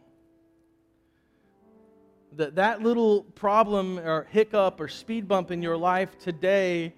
That 2.33 2.55
that 2.55 2.81
little 2.81 3.23
problem 3.23 3.97
or 3.97 4.27
hiccup 4.29 4.81
or 4.81 4.89
speed 4.89 5.27
bump 5.27 5.51
in 5.51 5.61
your 5.61 5.77
life 5.77 6.17
today 6.19 6.93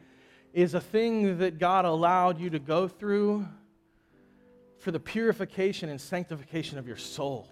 is 0.51 0.73
a 0.73 0.81
thing 0.81 1.37
that 1.37 1.59
God 1.59 1.85
allowed 1.85 2.39
you 2.39 2.49
to 2.49 2.57
go 2.57 2.87
through 2.87 3.47
for 4.79 4.89
the 4.89 4.99
purification 4.99 5.89
and 5.89 6.01
sanctification 6.01 6.79
of 6.79 6.87
your 6.87 6.97
soul. 6.97 7.47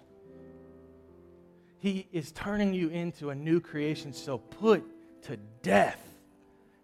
He 1.86 2.08
is 2.12 2.32
turning 2.32 2.74
you 2.74 2.90
into 2.90 3.30
a 3.30 3.36
new 3.36 3.60
creation, 3.60 4.12
so 4.12 4.40
put 4.40 4.84
to 5.26 5.38
death 5.62 6.02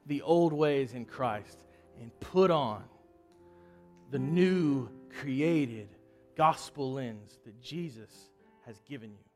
the 0.05 0.21
old 0.21 0.53
ways 0.53 0.93
in 0.93 1.05
Christ 1.05 1.57
and 1.99 2.11
put 2.19 2.51
on 2.51 2.83
the 4.11 4.19
new 4.19 4.89
created 5.19 5.89
gospel 6.37 6.93
lens 6.93 7.39
that 7.45 7.59
Jesus 7.59 8.11
has 8.67 8.79
given 8.87 9.09
you. 9.09 9.30